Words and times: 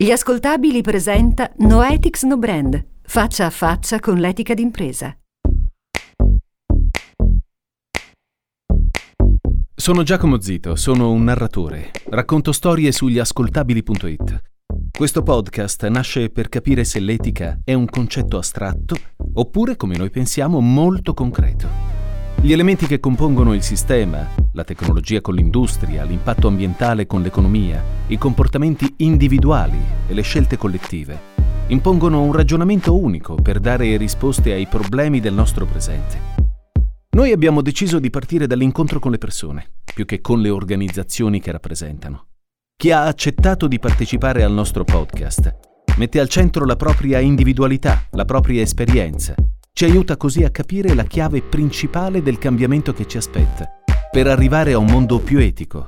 Gli 0.00 0.12
ascoltabili 0.12 0.80
presenta 0.80 1.50
No 1.56 1.82
Ethics 1.82 2.22
No 2.22 2.38
Brand, 2.38 2.86
faccia 3.02 3.46
a 3.46 3.50
faccia 3.50 3.98
con 3.98 4.18
l'etica 4.18 4.54
d'impresa. 4.54 5.12
Sono 9.74 10.04
Giacomo 10.04 10.40
Zito, 10.40 10.76
sono 10.76 11.10
un 11.10 11.24
narratore. 11.24 11.90
Racconto 12.10 12.52
storie 12.52 12.92
sugli 12.92 13.18
ascoltabili.it. 13.18 14.40
Questo 14.96 15.24
podcast 15.24 15.84
nasce 15.88 16.30
per 16.30 16.48
capire 16.48 16.84
se 16.84 17.00
l'etica 17.00 17.58
è 17.64 17.74
un 17.74 17.86
concetto 17.86 18.38
astratto 18.38 18.94
oppure, 19.32 19.74
come 19.74 19.96
noi 19.96 20.10
pensiamo, 20.10 20.60
molto 20.60 21.12
concreto. 21.12 21.97
Gli 22.40 22.52
elementi 22.52 22.86
che 22.86 23.00
compongono 23.00 23.52
il 23.52 23.64
sistema, 23.64 24.28
la 24.52 24.62
tecnologia 24.62 25.20
con 25.20 25.34
l'industria, 25.34 26.04
l'impatto 26.04 26.46
ambientale 26.46 27.04
con 27.04 27.20
l'economia, 27.20 27.82
i 28.06 28.16
comportamenti 28.16 28.94
individuali 28.98 29.78
e 30.06 30.14
le 30.14 30.22
scelte 30.22 30.56
collettive, 30.56 31.18
impongono 31.66 32.22
un 32.22 32.32
ragionamento 32.32 32.96
unico 32.96 33.34
per 33.34 33.58
dare 33.58 33.96
risposte 33.96 34.52
ai 34.52 34.68
problemi 34.68 35.18
del 35.18 35.34
nostro 35.34 35.66
presente. 35.66 36.36
Noi 37.16 37.32
abbiamo 37.32 37.60
deciso 37.60 37.98
di 37.98 38.08
partire 38.08 38.46
dall'incontro 38.46 39.00
con 39.00 39.10
le 39.10 39.18
persone, 39.18 39.72
più 39.92 40.04
che 40.04 40.20
con 40.20 40.40
le 40.40 40.50
organizzazioni 40.50 41.40
che 41.40 41.50
rappresentano. 41.50 42.26
Chi 42.76 42.92
ha 42.92 43.06
accettato 43.06 43.66
di 43.66 43.80
partecipare 43.80 44.44
al 44.44 44.52
nostro 44.52 44.84
podcast 44.84 45.56
mette 45.96 46.20
al 46.20 46.28
centro 46.28 46.64
la 46.64 46.76
propria 46.76 47.18
individualità, 47.18 48.06
la 48.12 48.24
propria 48.24 48.62
esperienza 48.62 49.34
ci 49.78 49.84
aiuta 49.84 50.16
così 50.16 50.42
a 50.42 50.50
capire 50.50 50.92
la 50.92 51.04
chiave 51.04 51.40
principale 51.40 52.20
del 52.20 52.36
cambiamento 52.36 52.92
che 52.92 53.06
ci 53.06 53.16
aspetta, 53.16 53.70
per 54.10 54.26
arrivare 54.26 54.72
a 54.72 54.78
un 54.78 54.86
mondo 54.86 55.20
più 55.20 55.38
etico 55.38 55.84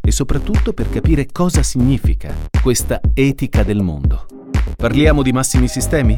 e 0.00 0.10
soprattutto 0.12 0.72
per 0.72 0.88
capire 0.88 1.26
cosa 1.30 1.62
significa 1.62 2.34
questa 2.62 3.02
etica 3.12 3.62
del 3.62 3.82
mondo. 3.82 4.24
Parliamo 4.74 5.20
di 5.20 5.32
massimi 5.32 5.68
sistemi? 5.68 6.16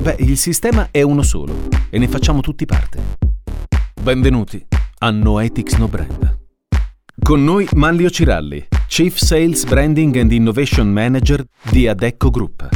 Beh, 0.00 0.18
il 0.20 0.38
sistema 0.38 0.86
è 0.92 1.02
uno 1.02 1.22
solo 1.22 1.66
e 1.90 1.98
ne 1.98 2.06
facciamo 2.06 2.40
tutti 2.40 2.64
parte. 2.64 3.16
Benvenuti 4.00 4.64
a 4.98 5.10
No 5.10 5.40
Ethics 5.40 5.74
No 5.78 5.88
Brand. 5.88 6.42
Con 7.20 7.42
noi 7.42 7.66
Manlio 7.72 8.08
Ciralli, 8.08 8.68
Chief 8.86 9.16
Sales 9.16 9.64
Branding 9.64 10.14
and 10.16 10.30
Innovation 10.30 10.92
Manager 10.92 11.44
di 11.72 11.88
Adecco 11.88 12.30
Group. 12.30 12.68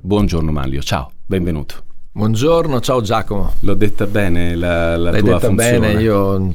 Buongiorno 0.00 0.52
Manlio, 0.52 0.82
ciao. 0.82 1.10
Benvenuto. 1.30 1.76
Buongiorno, 2.10 2.80
ciao 2.80 3.00
Giacomo. 3.02 3.52
L'ho 3.60 3.74
detta 3.74 4.04
bene 4.08 4.56
la, 4.56 4.96
la 4.96 5.12
L'hai 5.12 5.20
tua 5.20 5.34
detta 5.34 5.46
funzione? 5.46 5.78
bene, 5.78 6.02
io 6.02 6.52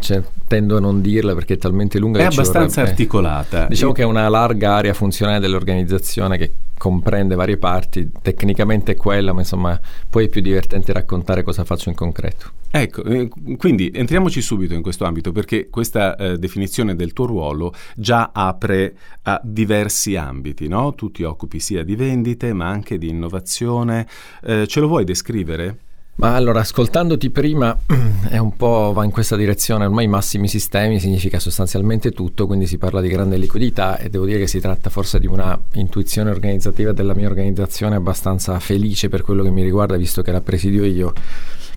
tendo 0.48 0.78
a 0.78 0.80
non 0.80 1.02
dirla 1.02 1.34
perché 1.34 1.56
è 1.56 1.58
talmente 1.58 2.00
lunga. 2.00 2.20
È 2.20 2.24
abbastanza 2.24 2.82
vorrebbe- 2.82 2.90
articolata. 2.90 3.66
Diciamo 3.68 3.90
Io- 3.90 3.96
che 3.96 4.02
è 4.04 4.06
una 4.06 4.28
larga 4.30 4.76
area 4.76 4.94
funzionale 4.94 5.40
dell'organizzazione 5.40 6.38
che 6.38 6.52
comprende 6.78 7.36
varie 7.36 7.58
parti, 7.58 8.10
tecnicamente 8.22 8.92
è 8.92 8.96
quella, 8.96 9.34
ma 9.34 9.40
insomma 9.40 9.80
poi 10.10 10.26
è 10.26 10.30
più 10.30 10.42
divertente 10.42 10.92
raccontare 10.94 11.42
cosa 11.42 11.64
faccio 11.64 11.90
in 11.90 11.96
concreto. 11.96 12.52
Ecco, 12.70 13.04
eh, 13.06 13.30
quindi 13.58 13.90
entriamoci 13.94 14.42
subito 14.42 14.74
in 14.74 14.82
questo 14.82 15.06
ambito 15.06 15.32
perché 15.32 15.70
questa 15.70 16.16
eh, 16.18 16.38
definizione 16.38 16.96
del 16.96 17.14
tuo 17.14 17.26
ruolo 17.26 17.74
già 17.96 18.32
apre 18.34 18.96
a 19.24 19.40
diversi 19.42 20.18
ambiti, 20.18 20.68
no? 20.68 20.94
Tu 20.94 21.12
ti 21.12 21.24
occupi 21.24 21.60
sia 21.60 21.84
di 21.84 21.96
vendite 21.96 22.52
ma 22.52 22.68
anche 22.68 22.98
di 22.98 23.08
innovazione. 23.08 24.06
Eh, 24.44 24.68
ce 24.68 24.80
lo 24.82 24.88
vuoi 24.88 25.06
descrivere? 25.06 25.78
Ma 26.18 26.34
allora, 26.34 26.62
ascoltandoti 26.62 27.30
prima 27.30 27.78
è 28.30 28.38
un 28.38 28.56
po' 28.56 28.94
va 28.94 29.04
in 29.04 29.12
questa 29.12 29.36
direzione, 29.36 29.84
ormai 29.84 30.08
massimi 30.08 30.48
sistemi 30.48 30.98
significa 30.98 31.40
sostanzialmente 31.40 32.12
tutto, 32.12 32.48
quindi 32.48 32.68
si 32.68 32.78
parla 32.78 33.02
di 33.02 33.10
grande 33.10 33.36
liquidità 33.36 33.98
e 33.98 34.10
devo 34.10 34.24
dire 34.26 34.40
che 34.40 34.48
si 34.48 34.62
tratta 34.62 34.90
forse 34.90 35.20
di 35.20 35.28
una 35.28 35.60
intuizione 35.74 36.30
organizzativa 36.30 36.94
della 36.94 37.14
mia 37.14 37.28
organizzazione 37.28 37.96
abbastanza 37.96 38.58
felice 38.62 39.10
per 39.10 39.24
quello 39.24 39.44
che 39.44 39.50
mi 39.50 39.62
riguarda, 39.62 39.98
visto 39.98 40.22
che 40.22 40.32
la 40.32 40.40
presidio 40.40 40.86
io, 40.86 41.12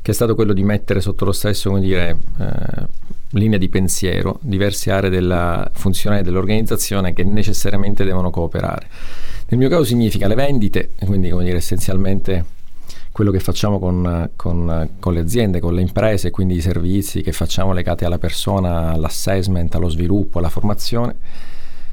che 0.00 0.12
è 0.12 0.15
stato 0.15 0.37
quello 0.37 0.53
di 0.53 0.62
mettere 0.62 1.00
sotto 1.00 1.25
lo 1.25 1.32
stesso, 1.32 1.70
come 1.70 1.81
dire, 1.81 2.16
eh, 2.38 2.87
linea 3.31 3.59
di 3.59 3.69
pensiero 3.69 4.38
diverse 4.41 4.93
aree 4.93 5.10
della 5.10 5.69
funzionale 5.75 6.22
dell'organizzazione 6.22 7.12
che 7.12 7.25
necessariamente 7.25 8.05
devono 8.05 8.31
cooperare. 8.31 8.87
Nel 9.49 9.59
mio 9.59 9.69
caso 9.69 9.82
significa 9.82 10.28
le 10.28 10.37
vendite, 10.37 10.91
quindi 11.05 11.28
come 11.28 11.43
dire 11.43 11.56
essenzialmente 11.56 12.56
quello 13.19 13.33
che 13.33 13.41
facciamo 13.41 13.81
con, 13.81 14.31
con- 14.37 14.91
con 15.01 15.12
le 15.12 15.19
aziende, 15.19 15.59
con 15.59 15.75
le 15.75 15.81
imprese, 15.81 16.31
quindi 16.31 16.55
i 16.55 16.61
servizi 16.61 17.21
che 17.21 17.33
facciamo 17.33 17.73
legati 17.73 18.05
alla 18.05 18.17
persona, 18.17 18.93
all'assessment, 18.93 19.75
allo 19.75 19.89
sviluppo, 19.89 20.39
alla 20.39 20.49
formazione, 20.49 21.17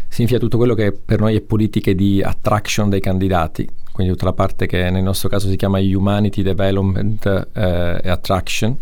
significa 0.07 0.37
tutto 0.37 0.57
quello 0.57 0.75
che 0.75 0.91
per 0.91 1.19
noi 1.19 1.35
è 1.35 1.41
politiche 1.41 1.95
di 1.95 2.21
attraction 2.21 2.89
dei 2.89 2.99
candidati, 2.99 3.67
quindi 3.91 4.13
tutta 4.13 4.25
la 4.25 4.33
parte 4.33 4.67
che 4.67 4.91
nel 4.91 5.01
nostro 5.01 5.27
caso 5.27 5.49
si 5.49 5.55
chiama 5.55 5.79
Humanity 5.79 6.43
Development 6.43 7.49
eh, 7.53 8.01
Attraction, 8.03 8.77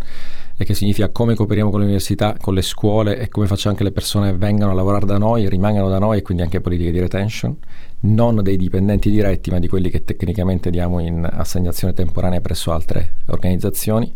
e 0.58 0.66
che 0.66 0.74
significa 0.74 1.08
come 1.08 1.36
cooperiamo 1.36 1.70
con 1.70 1.80
le 1.80 1.86
università, 1.86 2.36
con 2.42 2.54
le 2.54 2.62
scuole 2.62 3.20
e 3.20 3.30
come 3.30 3.48
facciamo 3.48 3.74
che 3.76 3.86
le 3.86 3.94
persone 3.94 4.34
vengano 4.34 4.72
a 4.72 4.76
lavorare 4.76 5.06
da 5.06 5.18
noi, 5.18 5.48
rimangano 5.48 5.88
da 5.88 5.98
noi 5.98 6.18
e 6.18 6.22
quindi 6.22 6.44
anche 6.44 6.60
politiche 6.60 6.92
di 6.92 7.00
retention, 7.00 7.56
non 8.04 8.42
dei 8.42 8.58
dipendenti 8.58 9.10
diretti 9.10 9.50
ma 9.52 9.60
di 9.60 9.68
quelli 9.68 9.90
che 9.90 10.04
tecnicamente 10.04 10.70
diamo 10.70 11.00
in 11.00 11.28
assegnazione 11.30 11.94
temporanea 11.94 12.42
presso 12.42 12.72
altre 12.72 13.16
organizzazioni. 13.28 14.14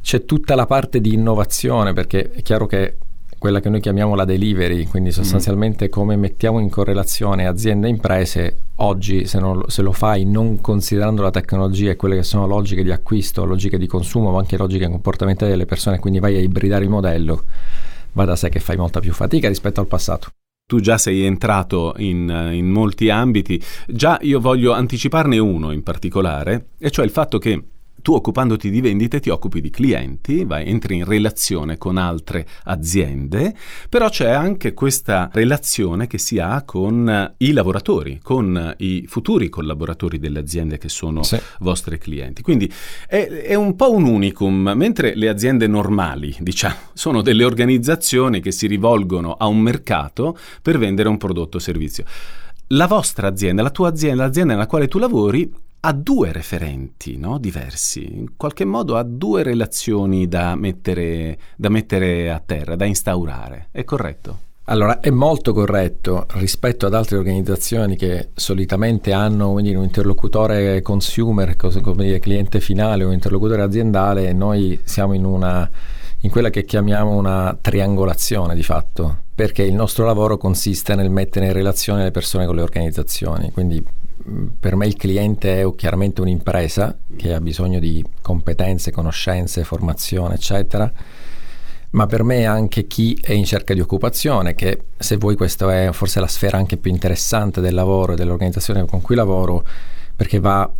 C'è 0.00 0.24
tutta 0.24 0.54
la 0.54 0.66
parte 0.66 1.00
di 1.00 1.14
innovazione 1.14 1.92
perché 1.92 2.30
è 2.30 2.42
chiaro 2.42 2.66
che 2.66 2.96
quella 3.42 3.58
che 3.58 3.68
noi 3.68 3.80
chiamiamo 3.80 4.14
la 4.14 4.24
delivery, 4.24 4.86
quindi 4.86 5.10
sostanzialmente 5.10 5.88
come 5.88 6.14
mettiamo 6.14 6.60
in 6.60 6.70
correlazione 6.70 7.48
aziende 7.48 7.88
e 7.88 7.90
imprese, 7.90 8.58
oggi 8.76 9.26
se, 9.26 9.40
non 9.40 9.58
lo- 9.58 9.68
se 9.68 9.82
lo 9.82 9.90
fai 9.90 10.24
non 10.24 10.60
considerando 10.60 11.22
la 11.22 11.32
tecnologia 11.32 11.90
e 11.90 11.96
quelle 11.96 12.14
che 12.14 12.22
sono 12.22 12.46
logiche 12.46 12.84
di 12.84 12.92
acquisto, 12.92 13.44
logiche 13.44 13.78
di 13.78 13.88
consumo, 13.88 14.30
ma 14.30 14.38
anche 14.38 14.56
logiche 14.56 14.88
comportamentali 14.88 15.50
delle 15.50 15.66
persone, 15.66 15.98
quindi 15.98 16.20
vai 16.20 16.36
a 16.36 16.40
ibridare 16.40 16.84
il 16.84 16.90
modello, 16.90 17.42
va 18.12 18.24
da 18.24 18.36
sé 18.36 18.48
che 18.48 18.60
fai 18.60 18.76
molta 18.76 19.00
più 19.00 19.12
fatica 19.12 19.48
rispetto 19.48 19.80
al 19.80 19.88
passato. 19.88 20.28
Tu 20.72 20.80
già 20.80 20.96
sei 20.96 21.24
entrato 21.24 21.92
in, 21.98 22.48
in 22.50 22.70
molti 22.70 23.10
ambiti, 23.10 23.62
già 23.86 24.18
io 24.22 24.40
voglio 24.40 24.72
anticiparne 24.72 25.36
uno 25.36 25.70
in 25.70 25.82
particolare, 25.82 26.68
e 26.78 26.90
cioè 26.90 27.04
il 27.04 27.10
fatto 27.10 27.36
che 27.36 27.62
tu 28.02 28.14
occupandoti 28.14 28.68
di 28.68 28.80
vendite 28.80 29.20
ti 29.20 29.30
occupi 29.30 29.60
di 29.60 29.70
clienti, 29.70 30.44
vai, 30.44 30.66
entri 30.66 30.96
in 30.96 31.04
relazione 31.04 31.78
con 31.78 31.96
altre 31.96 32.46
aziende, 32.64 33.54
però 33.88 34.08
c'è 34.08 34.30
anche 34.30 34.74
questa 34.74 35.30
relazione 35.32 36.08
che 36.08 36.18
si 36.18 36.38
ha 36.40 36.62
con 36.64 37.08
eh, 37.08 37.34
i 37.38 37.52
lavoratori, 37.52 38.18
con 38.20 38.56
eh, 38.56 38.74
i 38.84 39.06
futuri 39.06 39.48
collaboratori 39.48 40.18
delle 40.18 40.40
aziende 40.40 40.78
che 40.78 40.88
sono 40.88 41.22
Sì. 41.22 41.38
vostri 41.60 41.98
clienti. 41.98 42.42
Quindi 42.42 42.70
è, 43.06 43.24
è 43.24 43.54
un 43.54 43.76
po' 43.76 43.92
un 43.92 44.04
unicum, 44.04 44.72
mentre 44.74 45.14
le 45.14 45.28
aziende 45.28 45.68
normali, 45.68 46.34
diciamo, 46.40 46.74
sono 46.94 47.22
delle 47.22 47.44
organizzazioni 47.44 48.40
che 48.40 48.50
si 48.50 48.66
rivolgono 48.66 49.34
a 49.34 49.46
un 49.46 49.60
mercato 49.60 50.36
per 50.60 50.76
vendere 50.76 51.08
un 51.08 51.18
prodotto 51.18 51.58
o 51.58 51.60
servizio. 51.60 52.04
La 52.68 52.86
vostra 52.86 53.28
azienda, 53.28 53.62
la 53.62 53.70
tua 53.70 53.88
azienda, 53.90 54.24
l'azienda 54.24 54.54
nella 54.54 54.66
quale 54.66 54.88
tu 54.88 54.98
lavori, 54.98 55.50
ha 55.84 55.92
due 55.92 56.30
referenti 56.30 57.16
no? 57.16 57.38
diversi, 57.38 58.18
in 58.18 58.36
qualche 58.36 58.64
modo 58.64 58.96
ha 58.96 59.02
due 59.02 59.42
relazioni 59.42 60.28
da 60.28 60.54
mettere, 60.54 61.36
da 61.56 61.70
mettere 61.70 62.30
a 62.30 62.40
terra, 62.44 62.76
da 62.76 62.84
instaurare. 62.84 63.68
È 63.72 63.82
corretto? 63.82 64.50
Allora, 64.66 65.00
è 65.00 65.10
molto 65.10 65.52
corretto 65.52 66.26
rispetto 66.34 66.86
ad 66.86 66.94
altre 66.94 67.16
organizzazioni 67.16 67.96
che 67.96 68.28
solitamente 68.34 69.12
hanno 69.12 69.60
dire, 69.60 69.76
un 69.76 69.82
interlocutore 69.82 70.80
consumer, 70.82 71.56
come 71.56 72.04
dire, 72.04 72.20
cliente 72.20 72.60
finale 72.60 73.02
o 73.02 73.10
interlocutore 73.10 73.62
aziendale, 73.62 74.32
noi 74.32 74.78
siamo 74.84 75.14
in, 75.14 75.24
una, 75.24 75.68
in 76.20 76.30
quella 76.30 76.50
che 76.50 76.64
chiamiamo 76.64 77.10
una 77.10 77.58
triangolazione 77.60 78.54
di 78.54 78.62
fatto, 78.62 79.22
perché 79.34 79.64
il 79.64 79.74
nostro 79.74 80.04
lavoro 80.04 80.36
consiste 80.36 80.94
nel 80.94 81.10
mettere 81.10 81.46
in 81.46 81.52
relazione 81.52 82.04
le 82.04 82.12
persone 82.12 82.46
con 82.46 82.54
le 82.54 82.62
organizzazioni, 82.62 83.50
quindi 83.50 83.84
per 84.58 84.76
me 84.76 84.86
il 84.86 84.96
cliente 84.96 85.60
è 85.60 85.74
chiaramente 85.74 86.20
un'impresa 86.20 86.96
che 87.16 87.34
ha 87.34 87.40
bisogno 87.40 87.78
di 87.78 88.04
competenze, 88.20 88.90
conoscenze, 88.90 89.64
formazione, 89.64 90.34
eccetera 90.34 90.92
ma 91.92 92.06
per 92.06 92.22
me 92.22 92.46
anche 92.46 92.86
chi 92.86 93.18
è 93.20 93.32
in 93.32 93.44
cerca 93.44 93.74
di 93.74 93.80
occupazione, 93.80 94.54
che 94.54 94.84
se 94.96 95.16
vuoi 95.16 95.36
questa 95.36 95.84
è 95.84 95.92
forse 95.92 96.20
la 96.20 96.26
sfera 96.26 96.56
anche 96.56 96.76
più 96.76 96.90
interessante 96.90 97.60
del 97.60 97.74
lavoro 97.74 98.12
e 98.12 98.16
dell'organizzazione 98.16 98.86
con 98.86 99.02
cui 99.02 99.14
lavoro, 99.14 99.64
perché 100.16 100.38
va 100.38 100.70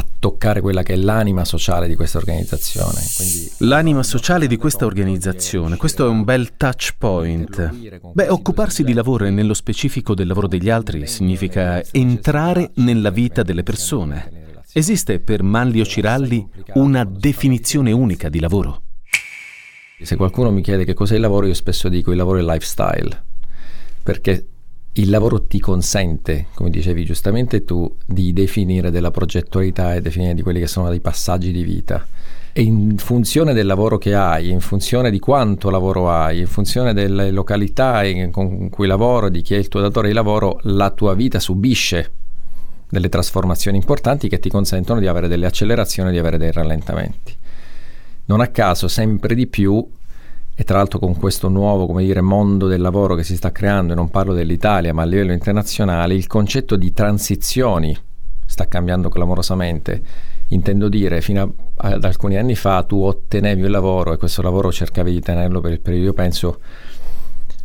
a 0.00 0.06
toccare 0.18 0.60
quella 0.60 0.82
che 0.82 0.94
è 0.94 0.96
l'anima 0.96 1.44
sociale 1.44 1.86
di 1.86 1.94
questa 1.94 2.18
organizzazione. 2.18 3.00
Quindi 3.14 3.50
L'anima 3.58 4.02
sociale 4.02 4.46
di 4.46 4.56
questa 4.56 4.86
organizzazione, 4.86 5.76
questo 5.76 6.06
è 6.06 6.08
un 6.08 6.24
bel 6.24 6.56
touch 6.56 6.94
point. 6.98 8.00
Beh, 8.12 8.28
occuparsi 8.28 8.82
di 8.82 8.94
lavoro 8.94 9.26
e 9.26 9.30
nello 9.30 9.54
specifico 9.54 10.14
del 10.14 10.26
lavoro 10.26 10.48
degli 10.48 10.70
altri 10.70 11.06
significa 11.06 11.82
entrare 11.92 12.72
nella 12.76 13.10
vita 13.10 13.42
delle 13.42 13.62
persone. 13.62 14.48
Esiste 14.72 15.20
per 15.20 15.42
Manlio 15.42 15.84
Ciralli 15.84 16.48
una 16.74 17.04
definizione 17.04 17.92
unica 17.92 18.28
di 18.28 18.40
lavoro? 18.40 18.82
Se 20.00 20.16
qualcuno 20.16 20.50
mi 20.50 20.62
chiede 20.62 20.84
che 20.84 20.94
cos'è 20.94 21.16
il 21.16 21.20
lavoro, 21.20 21.46
io 21.46 21.54
spesso 21.54 21.88
dico 21.88 22.10
il 22.10 22.16
lavoro 22.16 22.38
è 22.38 22.42
lifestyle, 22.42 23.22
perché 24.02 24.46
il 24.94 25.08
lavoro 25.08 25.44
ti 25.46 25.60
consente, 25.60 26.46
come 26.54 26.68
dicevi 26.68 27.04
giustamente 27.04 27.64
tu, 27.64 27.96
di 28.04 28.32
definire 28.32 28.90
della 28.90 29.12
progettualità 29.12 29.94
e 29.94 30.00
definire 30.00 30.34
di 30.34 30.42
quelli 30.42 30.58
che 30.58 30.66
sono 30.66 30.88
dei 30.88 31.00
passaggi 31.00 31.52
di 31.52 31.62
vita. 31.62 32.04
E 32.52 32.62
in 32.62 32.98
funzione 32.98 33.54
del 33.54 33.66
lavoro 33.66 33.96
che 33.98 34.14
hai, 34.14 34.50
in 34.50 34.58
funzione 34.58 35.10
di 35.10 35.20
quanto 35.20 35.70
lavoro 35.70 36.10
hai, 36.10 36.40
in 36.40 36.48
funzione 36.48 36.92
delle 36.92 37.30
località 37.30 38.02
con 38.32 38.68
cui 38.68 38.88
lavoro, 38.88 39.28
di 39.28 39.42
chi 39.42 39.54
è 39.54 39.58
il 39.58 39.68
tuo 39.68 39.80
datore 39.80 40.08
di 40.08 40.14
lavoro, 40.14 40.58
la 40.62 40.90
tua 40.90 41.14
vita 41.14 41.38
subisce 41.38 42.12
delle 42.88 43.08
trasformazioni 43.08 43.76
importanti 43.76 44.28
che 44.28 44.40
ti 44.40 44.48
consentono 44.50 44.98
di 44.98 45.06
avere 45.06 45.28
delle 45.28 45.46
accelerazioni, 45.46 46.10
di 46.10 46.18
avere 46.18 46.38
dei 46.38 46.50
rallentamenti. 46.50 47.36
Non 48.24 48.40
a 48.40 48.48
caso, 48.48 48.88
sempre 48.88 49.36
di 49.36 49.46
più, 49.46 49.88
e 50.54 50.64
tra 50.64 50.76
l'altro 50.76 50.98
con 50.98 51.16
questo 51.16 51.48
nuovo 51.48 51.86
come 51.86 52.04
dire, 52.04 52.20
mondo 52.20 52.66
del 52.66 52.80
lavoro 52.80 53.14
che 53.14 53.22
si 53.22 53.36
sta 53.36 53.50
creando, 53.50 53.92
e 53.92 53.96
non 53.96 54.10
parlo 54.10 54.34
dell'Italia, 54.34 54.92
ma 54.92 55.02
a 55.02 55.06
livello 55.06 55.32
internazionale, 55.32 56.14
il 56.14 56.26
concetto 56.26 56.76
di 56.76 56.92
transizioni 56.92 57.96
sta 58.44 58.66
cambiando 58.66 59.08
clamorosamente. 59.08 60.02
Intendo 60.48 60.88
dire, 60.88 61.20
fino 61.20 61.54
a, 61.76 61.88
ad 61.90 62.04
alcuni 62.04 62.36
anni 62.36 62.56
fa 62.56 62.82
tu 62.82 63.00
ottenevi 63.00 63.62
un 63.62 63.70
lavoro 63.70 64.12
e 64.12 64.16
questo 64.16 64.42
lavoro 64.42 64.72
cercavi 64.72 65.12
di 65.12 65.20
tenerlo 65.20 65.60
per 65.60 65.72
il 65.72 65.80
periodo, 65.80 66.06
io 66.06 66.12
penso 66.12 66.58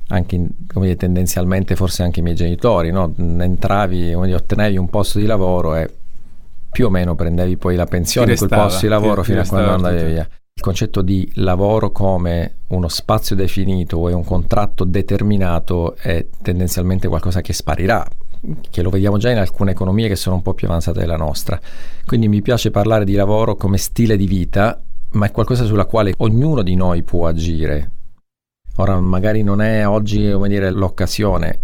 anche 0.10 0.38
come 0.72 0.86
dire, 0.86 0.98
tendenzialmente 0.98 1.76
forse 1.76 2.04
anche 2.04 2.20
i 2.20 2.24
miei 2.24 2.36
genitori, 2.36 2.92
no? 2.92 3.14
entravi, 3.18 3.98
dire, 3.98 4.36
ottenevi 4.36 4.78
un 4.78 4.88
posto 4.88 5.18
di 5.18 5.26
lavoro 5.26 5.76
e 5.76 5.90
più 6.72 6.86
o 6.86 6.90
meno 6.90 7.16
prendevi 7.16 7.58
poi 7.58 7.76
la 7.76 7.86
pensione 7.86 8.32
in 8.34 8.38
quel 8.38 8.50
posto 8.50 8.82
di 8.82 8.88
lavoro 8.88 9.22
ti, 9.22 9.30
fino 9.30 9.42
ti 9.42 9.48
a 9.48 9.50
quando 9.50 9.72
andavi 9.72 9.96
tutto. 9.96 10.10
via. 10.10 10.30
Il 10.58 10.64
concetto 10.64 11.02
di 11.02 11.30
lavoro 11.36 11.92
come 11.92 12.60
uno 12.68 12.88
spazio 12.88 13.36
definito 13.36 14.08
e 14.08 14.14
un 14.14 14.24
contratto 14.24 14.86
determinato 14.86 15.98
è 15.98 16.28
tendenzialmente 16.42 17.10
qualcosa 17.10 17.42
che 17.42 17.52
sparirà, 17.52 18.08
che 18.70 18.82
lo 18.82 18.90
vediamo 18.90 19.18
già 19.18 19.30
in 19.32 19.38
alcune 19.38 19.72
economie 19.72 20.08
che 20.08 20.16
sono 20.16 20.38
un 20.38 20.42
po' 20.42 20.54
più 20.54 20.68
avanzate 20.68 21.00
della 21.00 21.18
nostra. 21.18 21.60
Quindi 22.06 22.30
mi 22.30 22.42
piace 22.42 22.72
parlare 22.72 23.04
di 23.04 23.16
lavoro 23.16 23.56
come 23.56 23.78
stile 23.78 24.16
di 24.16 24.28
vita, 24.28 24.82
ma 25.12 25.26
è 25.26 25.32
qualcosa 25.32 25.66
sulla 25.66 25.86
quale 25.86 26.14
ognuno 26.20 26.64
di 26.64 26.76
noi 26.76 27.04
può 27.04 27.28
agire 27.28 27.92
Ora, 28.78 29.00
magari 29.00 29.42
non 29.42 29.62
è 29.62 29.88
oggi 29.88 30.34
dire, 30.48 30.70
l'occasione, 30.70 31.62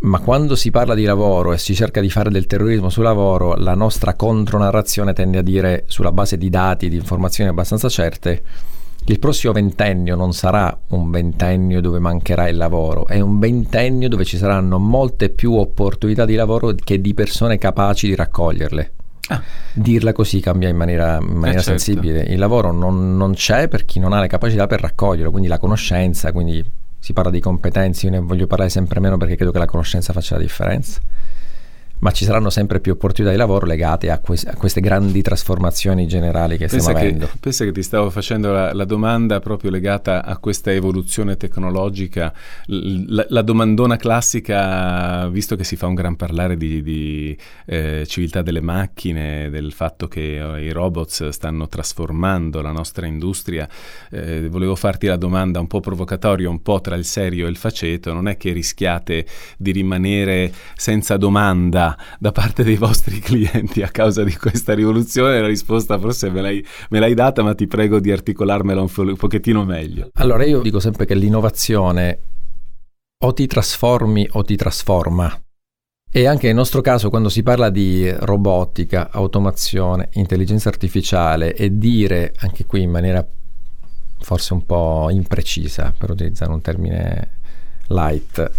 ma 0.00 0.20
quando 0.20 0.54
si 0.54 0.70
parla 0.70 0.94
di 0.94 1.04
lavoro 1.04 1.52
e 1.52 1.58
si 1.58 1.74
cerca 1.74 2.00
di 2.00 2.08
fare 2.08 2.30
del 2.30 2.46
terrorismo 2.46 2.88
sul 2.88 3.02
lavoro, 3.02 3.54
la 3.54 3.74
nostra 3.74 4.14
contronarrazione 4.14 5.12
tende 5.12 5.38
a 5.38 5.42
dire, 5.42 5.84
sulla 5.86 6.12
base 6.12 6.36
di 6.36 6.50
dati, 6.50 6.88
di 6.88 6.96
informazioni 6.96 7.50
abbastanza 7.50 7.88
certe, 7.88 8.42
che 9.04 9.12
il 9.12 9.18
prossimo 9.18 9.52
ventennio 9.52 10.14
non 10.14 10.32
sarà 10.32 10.76
un 10.88 11.10
ventennio 11.10 11.80
dove 11.80 11.98
mancherà 11.98 12.48
il 12.48 12.56
lavoro, 12.56 13.06
è 13.06 13.18
un 13.18 13.38
ventennio 13.40 14.08
dove 14.08 14.24
ci 14.24 14.36
saranno 14.36 14.78
molte 14.78 15.30
più 15.30 15.54
opportunità 15.54 16.24
di 16.24 16.34
lavoro 16.34 16.74
che 16.74 17.00
di 17.00 17.14
persone 17.14 17.58
capaci 17.58 18.06
di 18.06 18.14
raccoglierle. 18.14 18.92
Ah. 19.30 19.42
Dirla 19.72 20.12
così 20.12 20.40
cambia 20.40 20.68
in 20.68 20.76
maniera, 20.76 21.18
in 21.18 21.26
maniera 21.36 21.60
eh 21.60 21.62
certo. 21.62 21.78
sensibile. 21.80 22.20
Il 22.22 22.38
lavoro 22.38 22.72
non, 22.72 23.16
non, 23.16 23.34
c'è 23.34 23.68
per 23.68 23.84
chi 23.84 23.98
non 23.98 24.12
ha 24.12 24.20
le 24.20 24.26
capacità 24.26 24.66
per 24.66 24.80
raccoglierlo, 24.80 25.30
quindi 25.30 25.48
la 25.48 25.58
conoscenza, 25.58 26.32
quindi 26.32 26.64
si 26.98 27.12
parla 27.12 27.30
di 27.30 27.40
competenze, 27.40 28.06
io 28.06 28.12
ne 28.12 28.18
voglio 28.18 28.46
parlare 28.46 28.70
sempre 28.70 29.00
meno 29.00 29.16
perché 29.16 29.36
credo 29.36 29.52
che 29.52 29.58
la 29.58 29.66
conoscenza 29.66 30.12
faccia 30.12 30.34
la 30.34 30.42
differenza 30.42 31.00
ma 32.00 32.10
ci 32.10 32.24
saranno 32.24 32.50
sempre 32.50 32.80
più 32.80 32.92
opportunità 32.92 33.32
di 33.32 33.38
lavoro 33.38 33.66
legate 33.66 34.10
a, 34.10 34.18
que- 34.18 34.40
a 34.46 34.54
queste 34.54 34.80
grandi 34.80 35.22
trasformazioni 35.22 36.06
generali 36.06 36.56
che 36.56 36.66
pensa 36.66 36.90
stiamo 36.90 36.98
avendo. 36.98 37.30
pensa 37.40 37.64
che 37.64 37.72
ti 37.72 37.82
stavo 37.82 38.10
facendo 38.10 38.52
la, 38.52 38.72
la, 38.72 38.84
domanda 38.84 39.40
proprio 39.40 39.70
legata 39.70 40.24
a 40.24 40.38
questa 40.38 40.72
evoluzione 40.72 41.36
tecnologica, 41.36 42.32
la, 42.66 43.26
la, 43.28 43.42
domandona 43.42 43.96
classica, 43.96 45.28
visto 45.28 45.56
che 45.56 45.64
si 45.64 45.76
fa 45.76 45.86
un 45.86 45.94
gran 45.94 46.16
parlare 46.16 46.56
di, 46.56 46.82
di 46.82 47.36
eh, 47.66 48.04
civiltà 48.06 48.42
delle 48.42 48.60
macchine, 48.60 49.50
del 49.50 49.72
fatto 49.72 50.08
che 50.08 50.40
oh, 50.42 50.56
i 50.56 50.70
robots 50.70 51.28
stanno 51.28 51.68
trasformando 51.68 52.60
la 52.60 52.72
nostra 52.72 53.06
industria, 53.06 53.68
eh, 54.10 54.48
volevo 54.48 54.74
farti 54.74 55.06
la 55.06 55.16
domanda 55.16 55.60
un 55.60 55.66
po' 55.66 55.80
provocatoria, 55.80 56.48
un 56.48 56.62
po' 56.62 56.80
tra 56.80 56.94
il 56.94 57.04
serio 57.04 57.46
e 57.46 57.50
il 57.50 57.56
faceto, 57.56 58.12
non 58.12 58.28
è 58.28 58.36
che 58.36 58.52
rischiate 58.52 59.26
di 59.56 59.72
rimanere 59.72 60.52
senza 60.74 61.16
domanda 61.16 61.87
da 62.18 62.32
parte 62.32 62.64
dei 62.64 62.76
vostri 62.76 63.18
clienti 63.20 63.82
a 63.82 63.88
causa 63.88 64.24
di 64.24 64.34
questa 64.36 64.74
rivoluzione? 64.74 65.40
La 65.40 65.46
risposta 65.46 65.98
forse 65.98 66.30
me 66.30 66.40
l'hai, 66.40 66.64
me 66.90 66.98
l'hai 66.98 67.14
data, 67.14 67.42
ma 67.42 67.54
ti 67.54 67.66
prego 67.66 68.00
di 68.00 68.10
articolarmela 68.10 68.80
un, 68.80 68.90
un 68.94 69.16
pochettino 69.16 69.64
meglio. 69.64 70.10
Allora, 70.14 70.44
io 70.44 70.60
dico 70.60 70.80
sempre 70.80 71.06
che 71.06 71.14
l'innovazione 71.14 72.18
o 73.20 73.32
ti 73.32 73.46
trasformi 73.46 74.28
o 74.32 74.42
ti 74.42 74.56
trasforma. 74.56 75.40
E 76.10 76.26
anche 76.26 76.46
nel 76.46 76.54
nostro 76.54 76.80
caso, 76.80 77.10
quando 77.10 77.28
si 77.28 77.42
parla 77.42 77.68
di 77.68 78.10
robotica, 78.10 79.10
automazione, 79.10 80.08
intelligenza 80.14 80.70
artificiale 80.70 81.54
e 81.54 81.76
dire, 81.76 82.32
anche 82.38 82.64
qui 82.64 82.82
in 82.82 82.90
maniera 82.90 83.26
forse 84.20 84.54
un 84.54 84.64
po' 84.64 85.08
imprecisa, 85.10 85.92
per 85.96 86.10
utilizzare 86.10 86.50
un 86.50 86.62
termine 86.62 87.28
light, 87.88 88.50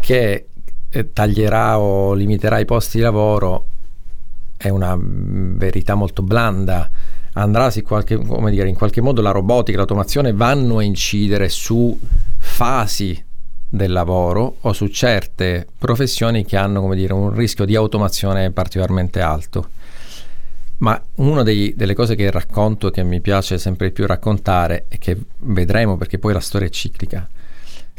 che 0.00 0.48
taglierà 1.12 1.78
o 1.78 2.14
limiterà 2.14 2.58
i 2.58 2.64
posti 2.64 2.98
di 2.98 3.02
lavoro 3.02 3.66
è 4.60 4.68
una 4.68 4.94
mm, 4.94 5.56
verità 5.56 5.94
molto 5.94 6.22
blanda. 6.22 6.90
Andrà 7.32 7.72
qualche, 7.82 8.18
dire, 8.50 8.68
in 8.68 8.74
qualche 8.74 9.00
modo 9.00 9.22
la 9.22 9.30
robotica, 9.30 9.78
l'automazione 9.78 10.34
vanno 10.34 10.78
a 10.78 10.82
incidere 10.82 11.48
su 11.48 11.98
fasi 12.36 13.24
del 13.66 13.92
lavoro 13.92 14.56
o 14.60 14.72
su 14.72 14.88
certe 14.88 15.66
professioni 15.78 16.44
che 16.44 16.56
hanno 16.56 16.92
dire, 16.94 17.14
un 17.14 17.32
rischio 17.32 17.64
di 17.64 17.74
automazione 17.74 18.50
particolarmente 18.50 19.20
alto. 19.20 19.68
Ma 20.78 21.00
una 21.16 21.42
dei, 21.42 21.74
delle 21.74 21.94
cose 21.94 22.14
che 22.16 22.30
racconto 22.30 22.90
che 22.90 23.02
mi 23.02 23.20
piace 23.20 23.58
sempre 23.58 23.92
più 23.92 24.06
raccontare 24.06 24.86
e 24.88 24.98
che 24.98 25.16
vedremo 25.38 25.96
perché 25.96 26.18
poi 26.18 26.32
la 26.32 26.40
storia 26.40 26.66
è 26.66 26.70
ciclica 26.70 27.26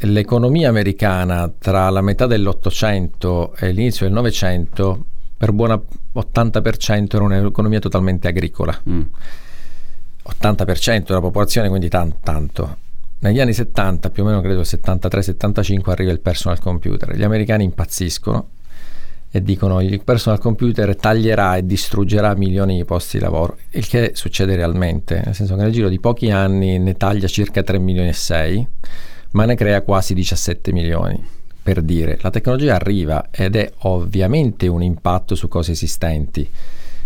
l'economia 0.06 0.68
americana 0.68 1.52
tra 1.56 1.88
la 1.90 2.00
metà 2.00 2.26
dell'Ottocento 2.26 3.54
e 3.56 3.72
l'inizio 3.72 4.06
del 4.06 4.14
Novecento 4.14 5.04
per 5.36 5.52
buona 5.52 5.80
80% 6.14 7.14
era 7.14 7.24
un'economia 7.24 7.80
totalmente 7.80 8.28
agricola. 8.28 8.80
Mm. 8.88 9.02
80% 10.24 11.06
della 11.06 11.20
popolazione, 11.20 11.68
quindi 11.68 11.88
tan- 11.88 12.20
tanto. 12.20 12.76
Negli 13.20 13.40
anni 13.40 13.52
70, 13.52 14.10
più 14.10 14.22
o 14.22 14.26
meno 14.26 14.40
credo 14.40 14.62
73-75, 14.62 15.90
arriva 15.90 16.12
il 16.12 16.20
personal 16.20 16.60
computer. 16.60 17.16
Gli 17.16 17.24
americani 17.24 17.64
impazziscono 17.64 18.50
e 19.30 19.42
dicono 19.42 19.80
il 19.80 20.02
personal 20.04 20.38
computer 20.38 20.94
taglierà 20.94 21.56
e 21.56 21.64
distruggerà 21.64 22.34
milioni 22.34 22.76
di 22.76 22.84
posti 22.84 23.16
di 23.16 23.24
lavoro, 23.24 23.56
il 23.70 23.88
che 23.88 24.12
succede 24.14 24.54
realmente, 24.56 25.22
nel 25.24 25.34
senso 25.34 25.56
che 25.56 25.62
nel 25.62 25.72
giro 25.72 25.88
di 25.88 25.98
pochi 25.98 26.30
anni 26.30 26.78
ne 26.78 26.96
taglia 26.96 27.26
circa 27.26 27.62
3 27.62 27.78
milioni 27.78 28.08
e 28.08 28.12
6 28.12 28.68
ma 29.32 29.44
ne 29.44 29.54
crea 29.54 29.82
quasi 29.82 30.14
17 30.14 30.72
milioni. 30.72 31.22
Per 31.62 31.82
dire, 31.82 32.18
la 32.22 32.30
tecnologia 32.30 32.74
arriva 32.74 33.28
ed 33.30 33.54
è 33.54 33.70
ovviamente 33.80 34.66
un 34.66 34.82
impatto 34.82 35.34
su 35.34 35.46
cose 35.46 35.72
esistenti, 35.72 36.48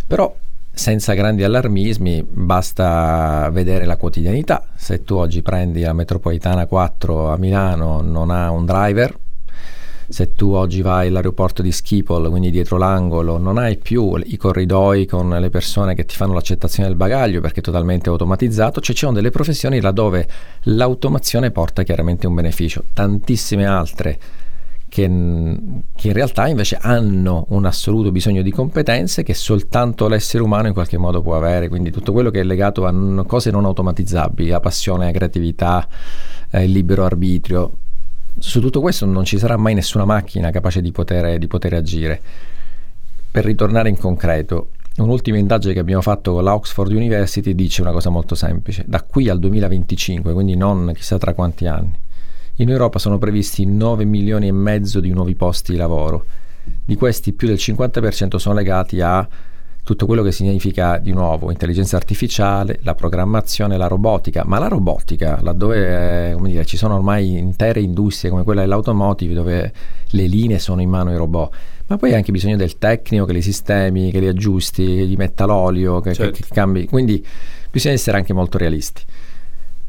però 0.06 0.34
senza 0.72 1.14
grandi 1.14 1.42
allarmismi 1.42 2.22
basta 2.28 3.48
vedere 3.50 3.84
la 3.84 3.96
quotidianità. 3.96 4.66
Se 4.74 5.04
tu 5.04 5.16
oggi 5.16 5.42
prendi 5.42 5.80
la 5.80 5.92
metropolitana 5.92 6.66
4 6.66 7.32
a 7.32 7.36
Milano 7.36 8.00
non 8.00 8.30
ha 8.30 8.50
un 8.50 8.64
driver, 8.64 9.14
se 10.08 10.34
tu 10.34 10.52
oggi 10.52 10.82
vai 10.82 11.08
all'aeroporto 11.08 11.62
di 11.62 11.72
Schiphol, 11.72 12.28
quindi 12.28 12.50
dietro 12.50 12.76
l'angolo, 12.76 13.38
non 13.38 13.58
hai 13.58 13.76
più 13.76 14.16
i 14.24 14.36
corridoi 14.36 15.06
con 15.06 15.28
le 15.28 15.50
persone 15.50 15.94
che 15.94 16.04
ti 16.04 16.14
fanno 16.14 16.34
l'accettazione 16.34 16.88
del 16.88 16.96
bagaglio 16.96 17.40
perché 17.40 17.60
è 17.60 17.62
totalmente 17.62 18.08
automatizzato, 18.08 18.80
cioè 18.80 18.94
ci 18.94 19.02
sono 19.02 19.14
delle 19.14 19.30
professioni 19.30 19.80
laddove 19.80 20.28
l'automazione 20.64 21.50
porta 21.50 21.82
chiaramente 21.82 22.26
un 22.26 22.34
beneficio, 22.34 22.84
tantissime 22.92 23.66
altre 23.66 24.18
che, 24.88 25.02
che, 25.94 26.06
in 26.06 26.12
realtà 26.12 26.46
invece 26.46 26.78
hanno 26.80 27.46
un 27.50 27.64
assoluto 27.66 28.12
bisogno 28.12 28.42
di 28.42 28.50
competenze 28.50 29.22
che 29.22 29.34
soltanto 29.34 30.08
l'essere 30.08 30.42
umano 30.42 30.68
in 30.68 30.72
qualche 30.72 30.96
modo 30.96 31.20
può 31.20 31.36
avere, 31.36 31.68
quindi 31.68 31.90
tutto 31.90 32.12
quello 32.12 32.30
che 32.30 32.40
è 32.40 32.44
legato 32.44 32.86
a 32.86 33.24
cose 33.26 33.50
non 33.50 33.64
automatizzabili, 33.64 34.48
la 34.48 34.60
passione, 34.60 35.06
la 35.06 35.12
creatività, 35.12 35.86
eh, 36.50 36.64
il 36.64 36.70
libero 36.70 37.04
arbitrio, 37.04 37.72
su 38.38 38.60
tutto 38.60 38.80
questo 38.80 39.06
non 39.06 39.24
ci 39.24 39.38
sarà 39.38 39.56
mai 39.56 39.74
nessuna 39.74 40.04
macchina 40.04 40.50
capace 40.50 40.80
di 40.82 40.92
poter, 40.92 41.38
di 41.38 41.46
poter 41.46 41.74
agire. 41.74 42.20
Per 43.30 43.44
ritornare 43.44 43.88
in 43.88 43.96
concreto, 43.96 44.70
un'ultima 44.96 45.38
indagine 45.38 45.72
che 45.72 45.78
abbiamo 45.78 46.02
fatto 46.02 46.32
con 46.32 46.44
l'Oxford 46.44 46.92
University 46.92 47.54
dice 47.54 47.80
una 47.82 47.92
cosa 47.92 48.10
molto 48.10 48.34
semplice. 48.34 48.84
Da 48.86 49.02
qui 49.02 49.28
al 49.28 49.38
2025, 49.38 50.32
quindi 50.32 50.54
non 50.54 50.92
chissà 50.94 51.18
tra 51.18 51.34
quanti 51.34 51.66
anni, 51.66 51.92
in 52.56 52.70
Europa 52.70 52.98
sono 52.98 53.18
previsti 53.18 53.66
9 53.66 54.04
milioni 54.04 54.48
e 54.48 54.52
mezzo 54.52 55.00
di 55.00 55.10
nuovi 55.10 55.34
posti 55.34 55.72
di 55.72 55.78
lavoro. 55.78 56.24
Di 56.84 56.96
questi 56.96 57.32
più 57.32 57.46
del 57.46 57.58
50% 57.58 58.36
sono 58.36 58.54
legati 58.54 59.00
a 59.00 59.26
tutto 59.86 60.04
quello 60.04 60.24
che 60.24 60.32
significa 60.32 60.98
di 60.98 61.12
nuovo 61.12 61.52
intelligenza 61.52 61.94
artificiale, 61.96 62.80
la 62.82 62.96
programmazione, 62.96 63.76
la 63.76 63.86
robotica, 63.86 64.42
ma 64.44 64.58
la 64.58 64.66
robotica, 64.66 65.38
laddove 65.40 66.32
eh, 66.32 66.36
dire, 66.40 66.64
ci 66.64 66.76
sono 66.76 66.96
ormai 66.96 67.38
intere 67.38 67.82
industrie 67.82 68.28
come 68.28 68.42
quella 68.42 68.62
dell'automotive 68.62 69.32
dove 69.32 69.72
le 70.08 70.26
linee 70.26 70.58
sono 70.58 70.80
in 70.80 70.90
mano 70.90 71.10
ai 71.10 71.16
robot, 71.16 71.54
ma 71.86 71.98
poi 71.98 72.10
hai 72.10 72.16
anche 72.16 72.32
bisogno 72.32 72.56
del 72.56 72.78
tecnico 72.78 73.26
che 73.26 73.32
li 73.32 73.42
sistemi, 73.42 74.10
che 74.10 74.18
li 74.18 74.26
aggiusti, 74.26 74.84
che 74.84 75.06
gli 75.06 75.14
metta 75.14 75.44
l'olio, 75.44 76.00
che, 76.00 76.14
certo. 76.14 76.32
che, 76.32 76.42
che 76.42 76.52
cambi, 76.52 76.88
quindi 76.88 77.24
bisogna 77.70 77.94
essere 77.94 78.16
anche 78.16 78.32
molto 78.32 78.58
realisti. 78.58 79.02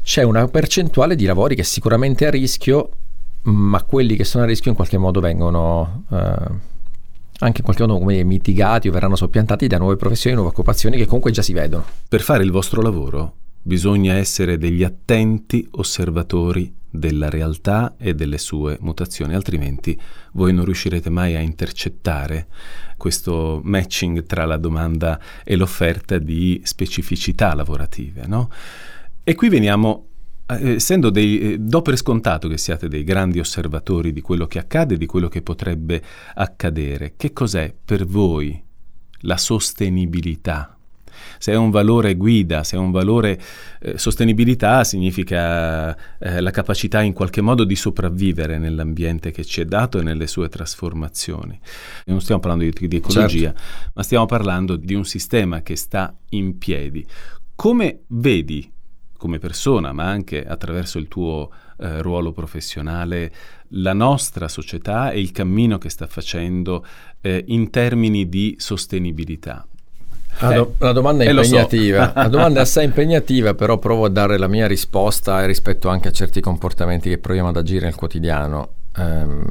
C'è 0.00 0.22
una 0.22 0.46
percentuale 0.46 1.16
di 1.16 1.24
lavori 1.24 1.56
che 1.56 1.64
sicuramente 1.64 2.24
è 2.24 2.28
a 2.28 2.30
rischio, 2.30 2.90
ma 3.42 3.82
quelli 3.82 4.14
che 4.14 4.22
sono 4.22 4.44
a 4.44 4.46
rischio 4.46 4.70
in 4.70 4.76
qualche 4.76 4.96
modo 4.96 5.18
vengono... 5.18 6.04
Eh, 6.08 6.76
anche 7.40 7.58
in 7.58 7.64
qualche 7.64 7.86
modo 7.86 7.98
come 7.98 8.22
mitigati 8.24 8.88
o 8.88 8.92
verranno 8.92 9.16
soppiantati 9.16 9.66
da 9.66 9.78
nuove 9.78 9.96
professioni, 9.96 10.34
nuove 10.36 10.50
occupazioni 10.50 10.96
che 10.96 11.06
comunque 11.06 11.30
già 11.30 11.42
si 11.42 11.52
vedono. 11.52 11.84
Per 12.08 12.20
fare 12.20 12.42
il 12.42 12.50
vostro 12.50 12.82
lavoro 12.82 13.34
bisogna 13.62 14.14
essere 14.14 14.58
degli 14.58 14.82
attenti 14.82 15.66
osservatori 15.72 16.74
della 16.90 17.28
realtà 17.28 17.94
e 17.98 18.14
delle 18.14 18.38
sue 18.38 18.78
mutazioni, 18.80 19.34
altrimenti 19.34 19.98
voi 20.32 20.52
non 20.54 20.64
riuscirete 20.64 21.10
mai 21.10 21.36
a 21.36 21.40
intercettare 21.40 22.46
questo 22.96 23.60
matching 23.62 24.24
tra 24.24 24.44
la 24.44 24.56
domanda 24.56 25.20
e 25.44 25.54
l'offerta 25.54 26.18
di 26.18 26.60
specificità 26.64 27.54
lavorative. 27.54 28.26
No? 28.26 28.50
E 29.22 29.34
qui 29.34 29.48
veniamo 29.48 30.06
essendo 30.56 31.10
dei, 31.10 31.40
eh, 31.40 31.58
do 31.58 31.82
per 31.82 31.96
scontato 31.96 32.48
che 32.48 32.56
siate 32.56 32.88
dei 32.88 33.04
grandi 33.04 33.38
osservatori 33.38 34.12
di 34.12 34.22
quello 34.22 34.46
che 34.46 34.58
accade 34.58 34.94
e 34.94 34.98
di 34.98 35.06
quello 35.06 35.28
che 35.28 35.42
potrebbe 35.42 36.02
accadere, 36.34 37.14
che 37.16 37.32
cos'è 37.32 37.74
per 37.84 38.06
voi 38.06 38.62
la 39.22 39.36
sostenibilità? 39.36 40.72
Se 41.38 41.52
è 41.52 41.56
un 41.56 41.70
valore 41.70 42.14
guida, 42.14 42.64
se 42.64 42.76
è 42.76 42.78
un 42.78 42.90
valore 42.90 43.40
eh, 43.80 43.98
sostenibilità 43.98 44.84
significa 44.84 45.96
eh, 46.18 46.40
la 46.40 46.50
capacità 46.50 47.02
in 47.02 47.12
qualche 47.12 47.40
modo 47.40 47.64
di 47.64 47.76
sopravvivere 47.76 48.58
nell'ambiente 48.58 49.30
che 49.30 49.44
ci 49.44 49.60
è 49.60 49.64
dato 49.64 49.98
e 49.98 50.02
nelle 50.02 50.26
sue 50.26 50.48
trasformazioni. 50.48 51.58
Non 52.06 52.20
stiamo 52.20 52.40
parlando 52.40 52.64
di, 52.64 52.88
di 52.88 52.96
ecologia, 52.96 53.52
certo. 53.52 53.90
ma 53.94 54.02
stiamo 54.02 54.26
parlando 54.26 54.76
di 54.76 54.94
un 54.94 55.04
sistema 55.04 55.60
che 55.62 55.76
sta 55.76 56.16
in 56.30 56.56
piedi. 56.58 57.04
Come 57.54 58.02
vedi 58.08 58.70
come 59.18 59.38
persona, 59.38 59.92
ma 59.92 60.04
anche 60.04 60.46
attraverso 60.46 60.96
il 60.96 61.08
tuo 61.08 61.50
eh, 61.78 62.00
ruolo 62.00 62.32
professionale, 62.32 63.30
la 63.72 63.92
nostra 63.92 64.48
società 64.48 65.10
e 65.10 65.20
il 65.20 65.32
cammino 65.32 65.76
che 65.76 65.90
sta 65.90 66.06
facendo 66.06 66.86
eh, 67.20 67.44
in 67.48 67.68
termini 67.68 68.28
di 68.30 68.54
sostenibilità. 68.58 69.66
La, 70.40 70.52
do- 70.52 70.74
la 70.78 70.92
domanda 70.92 71.24
è 71.24 71.30
impegnativa, 71.30 72.06
so. 72.06 72.12
la 72.22 72.28
domanda 72.28 72.60
è 72.60 72.62
assai 72.62 72.84
impegnativa, 72.84 73.54
però 73.54 73.76
provo 73.78 74.04
a 74.04 74.08
dare 74.08 74.38
la 74.38 74.46
mia 74.46 74.68
risposta 74.68 75.44
rispetto 75.44 75.88
anche 75.88 76.08
a 76.08 76.12
certi 76.12 76.40
comportamenti 76.40 77.08
che 77.08 77.18
proviamo 77.18 77.48
ad 77.48 77.56
agire 77.56 77.86
nel 77.86 77.96
quotidiano. 77.96 78.68
Um, 78.96 79.44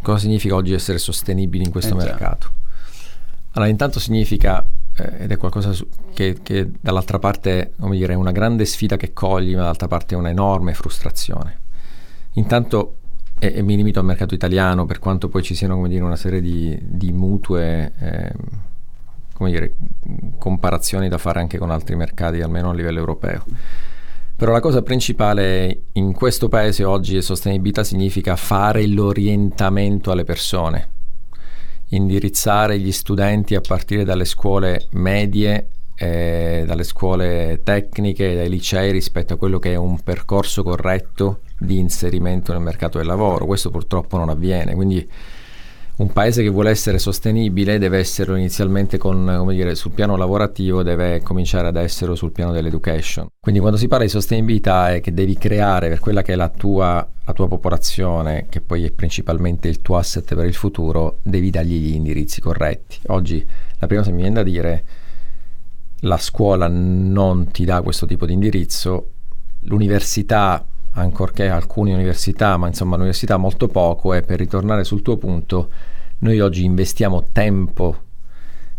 cosa 0.00 0.18
significa 0.18 0.54
oggi 0.54 0.72
essere 0.72 0.96
sostenibili 0.96 1.64
in 1.64 1.70
questo 1.70 1.94
eh 1.94 1.98
mercato? 1.98 2.50
Allora, 3.56 3.70
intanto 3.70 4.00
significa 4.00 4.66
eh, 4.96 5.24
ed 5.24 5.32
è 5.32 5.36
qualcosa 5.38 5.72
su, 5.72 5.88
che, 6.12 6.38
che, 6.42 6.70
dall'altra 6.78 7.18
parte 7.18 7.72
come 7.78 7.96
dire, 7.96 8.12
è 8.12 8.16
una 8.16 8.32
grande 8.32 8.66
sfida 8.66 8.96
che 8.96 9.14
cogli, 9.14 9.52
ma 9.54 9.60
dall'altra 9.60 9.88
parte 9.88 10.14
è 10.14 10.18
un'enorme 10.18 10.74
frustrazione. 10.74 11.60
Intanto, 12.34 12.96
e, 13.38 13.54
e 13.56 13.62
mi 13.62 13.76
limito 13.76 13.98
al 13.98 14.04
mercato 14.04 14.34
italiano, 14.34 14.84
per 14.84 14.98
quanto 14.98 15.28
poi 15.30 15.42
ci 15.42 15.54
siano 15.54 15.86
dire, 15.88 16.04
una 16.04 16.16
serie 16.16 16.42
di, 16.42 16.78
di 16.82 17.12
mutue 17.12 17.92
eh, 17.98 18.32
dire, 19.38 19.72
comparazioni 20.36 21.08
da 21.08 21.16
fare 21.16 21.40
anche 21.40 21.56
con 21.56 21.70
altri 21.70 21.96
mercati, 21.96 22.42
almeno 22.42 22.68
a 22.68 22.74
livello 22.74 22.98
europeo. 22.98 23.42
Però 24.36 24.52
la 24.52 24.60
cosa 24.60 24.82
principale 24.82 25.84
in 25.92 26.12
questo 26.12 26.50
paese 26.50 26.84
oggi 26.84 27.16
è 27.16 27.22
sostenibilità 27.22 27.84
significa 27.84 28.36
fare 28.36 28.86
l'orientamento 28.86 30.10
alle 30.10 30.24
persone 30.24 30.95
indirizzare 31.90 32.78
gli 32.78 32.92
studenti 32.92 33.54
a 33.54 33.60
partire 33.60 34.04
dalle 34.04 34.24
scuole 34.24 34.86
medie, 34.92 35.68
eh, 35.96 36.64
dalle 36.66 36.84
scuole 36.84 37.60
tecniche, 37.62 38.34
dai 38.34 38.48
licei 38.48 38.92
rispetto 38.92 39.34
a 39.34 39.36
quello 39.36 39.58
che 39.58 39.72
è 39.72 39.76
un 39.76 40.00
percorso 40.00 40.62
corretto 40.62 41.40
di 41.58 41.78
inserimento 41.78 42.52
nel 42.52 42.62
mercato 42.62 42.98
del 42.98 43.06
lavoro. 43.06 43.46
Questo 43.46 43.70
purtroppo 43.70 44.16
non 44.16 44.28
avviene, 44.28 44.74
quindi 44.74 45.08
un 45.96 46.12
paese 46.12 46.42
che 46.42 46.50
vuole 46.50 46.68
essere 46.68 46.98
sostenibile 46.98 47.78
deve 47.78 47.98
esserlo 47.98 48.36
inizialmente 48.36 48.98
con, 48.98 49.46
dire, 49.48 49.74
sul 49.74 49.92
piano 49.92 50.16
lavorativo, 50.16 50.82
deve 50.82 51.22
cominciare 51.22 51.68
ad 51.68 51.76
esserlo 51.76 52.14
sul 52.14 52.32
piano 52.32 52.52
dell'education. 52.52 53.28
Quindi 53.40 53.60
quando 53.60 53.78
si 53.78 53.88
parla 53.88 54.04
di 54.04 54.10
sostenibilità 54.10 54.92
è 54.92 55.00
che 55.00 55.14
devi 55.14 55.38
creare 55.38 55.88
per 55.88 55.98
quella 55.98 56.20
che 56.20 56.34
è 56.34 56.36
la 56.36 56.50
tua, 56.50 57.06
la 57.24 57.32
tua 57.32 57.48
popolazione, 57.48 58.46
che 58.50 58.60
poi 58.60 58.84
è 58.84 58.90
principalmente 58.90 59.68
il 59.68 59.80
tuo 59.80 59.96
asset 59.96 60.34
per 60.34 60.44
il 60.44 60.54
futuro, 60.54 61.18
devi 61.22 61.48
dargli 61.48 61.78
gli 61.78 61.94
indirizzi 61.94 62.42
corretti. 62.42 62.98
Oggi 63.06 63.46
la 63.78 63.86
prima 63.86 64.02
cosa 64.02 64.10
che 64.10 64.16
mi 64.16 64.22
viene 64.22 64.36
da 64.36 64.42
dire, 64.42 64.84
la 66.00 66.18
scuola 66.18 66.68
non 66.68 67.50
ti 67.50 67.64
dà 67.64 67.80
questo 67.80 68.04
tipo 68.04 68.26
di 68.26 68.34
indirizzo, 68.34 69.12
l'università 69.60 70.62
ancorché 70.96 71.48
alcune 71.48 71.92
università, 71.92 72.56
ma 72.56 72.66
insomma 72.66 72.96
l'università 72.96 73.36
molto 73.36 73.68
poco, 73.68 74.14
e 74.14 74.22
per 74.22 74.38
ritornare 74.38 74.84
sul 74.84 75.02
tuo 75.02 75.16
punto, 75.16 75.70
noi 76.18 76.40
oggi 76.40 76.64
investiamo 76.64 77.28
tempo 77.32 78.04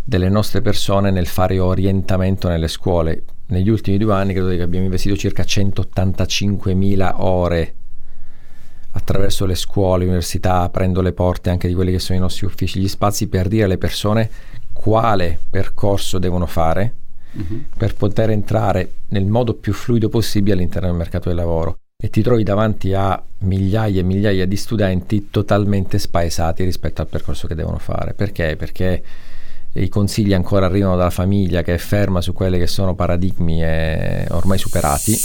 delle 0.04 0.30
nostre 0.30 0.62
persone 0.62 1.12
nel 1.12 1.28
fare 1.28 1.60
orientamento 1.60 2.48
nelle 2.48 2.68
scuole. 2.68 3.24
Negli 3.48 3.70
ultimi 3.70 3.98
due 3.98 4.14
anni 4.14 4.34
credo 4.34 4.50
che 4.50 4.62
abbiamo 4.62 4.86
investito 4.86 5.16
circa 5.16 5.44
185.000 5.44 7.14
ore 7.18 7.74
attraverso 8.92 9.46
le 9.46 9.56
scuole, 9.56 10.00
le 10.00 10.06
università, 10.06 10.62
aprendo 10.62 11.02
le 11.02 11.14
porte 11.14 11.52
anche 11.52 11.68
di 11.68 11.76
quelli 11.76 11.92
che 11.92 12.00
sono 12.00 12.18
i 12.18 12.22
nostri 12.22 12.48
uffici, 12.48 12.80
gli 12.80 12.88
spazi 12.88 13.28
per 13.28 13.48
dire 13.48 13.66
alle 13.66 13.78
persone 13.78 14.30
quale 14.74 15.38
percorso 15.50 16.18
devono 16.18 16.48
fare 16.48 16.94
uh-huh. 17.34 17.64
per 17.78 17.96
poter 17.96 18.32
entrare 18.32 18.92
nel 19.10 19.26
modo 19.26 19.54
più 19.54 19.74
fluido 19.74 20.10
possibile 20.10 20.56
all'interno 20.56 20.88
del 20.88 20.98
mercato 20.98 21.28
del 21.30 21.38
lavoro 21.38 21.78
e 22.00 22.12
ti 22.12 22.22
trovi 22.22 22.44
davanti 22.44 22.94
a 22.94 23.20
migliaia 23.40 24.02
e 24.02 24.04
migliaia 24.04 24.46
di 24.46 24.56
studenti 24.56 25.32
totalmente 25.32 25.98
spaesati 25.98 26.64
rispetto 26.64 27.02
al 27.02 27.08
percorso 27.08 27.48
che 27.48 27.56
devono 27.56 27.80
fare. 27.80 28.14
Perché? 28.14 28.56
Perché 28.56 29.04
i 29.72 29.90
consigli 29.90 30.32
ancora 30.32 30.68
arrivano 30.68 30.96
dalla 30.96 31.10
famiglia 31.10 31.64
che 31.64 31.74
è 31.74 31.78
ferma 31.80 32.22
su 32.22 32.34
quelli 32.34 32.60
che 32.60 32.68
sono 32.68 32.94
paradigmi 32.94 33.64
ormai 34.30 34.60
superati. 34.60 35.16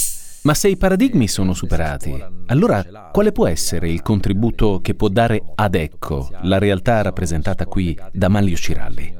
Ma 0.45 0.55
se 0.55 0.69
i 0.69 0.79
paradigmi 0.79 1.29
sono 1.29 1.53
superati, 1.53 2.19
allora 2.47 3.11
quale 3.13 3.33
può 3.33 3.47
essere 3.47 3.91
il 3.91 4.01
contributo 4.01 4.81
che 4.81 4.95
può 4.95 5.09
dare 5.09 5.43
Adecco, 5.55 6.31
la 6.45 6.57
realtà 6.57 7.03
rappresentata 7.03 7.67
qui 7.67 7.95
da 8.13 8.29
Manlio 8.29 8.57
Ciralli? 8.57 9.15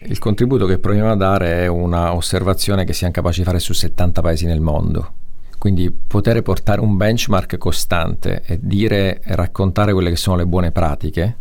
Il 0.00 0.18
contributo 0.18 0.66
che 0.66 0.78
proviamo 0.78 1.10
a 1.10 1.16
dare 1.16 1.62
è 1.62 1.66
una 1.68 2.12
osservazione 2.12 2.84
che 2.84 2.92
siamo 2.92 3.14
capaci 3.14 3.38
di 3.38 3.46
fare 3.46 3.60
su 3.60 3.72
70 3.72 4.20
paesi 4.20 4.44
nel 4.44 4.60
mondo 4.60 5.14
quindi 5.62 5.92
poter 5.92 6.42
portare 6.42 6.80
un 6.80 6.96
benchmark 6.96 7.56
costante 7.56 8.42
e 8.44 8.58
dire 8.60 9.20
e 9.20 9.36
raccontare 9.36 9.92
quelle 9.92 10.10
che 10.10 10.16
sono 10.16 10.38
le 10.38 10.44
buone 10.44 10.72
pratiche 10.72 11.36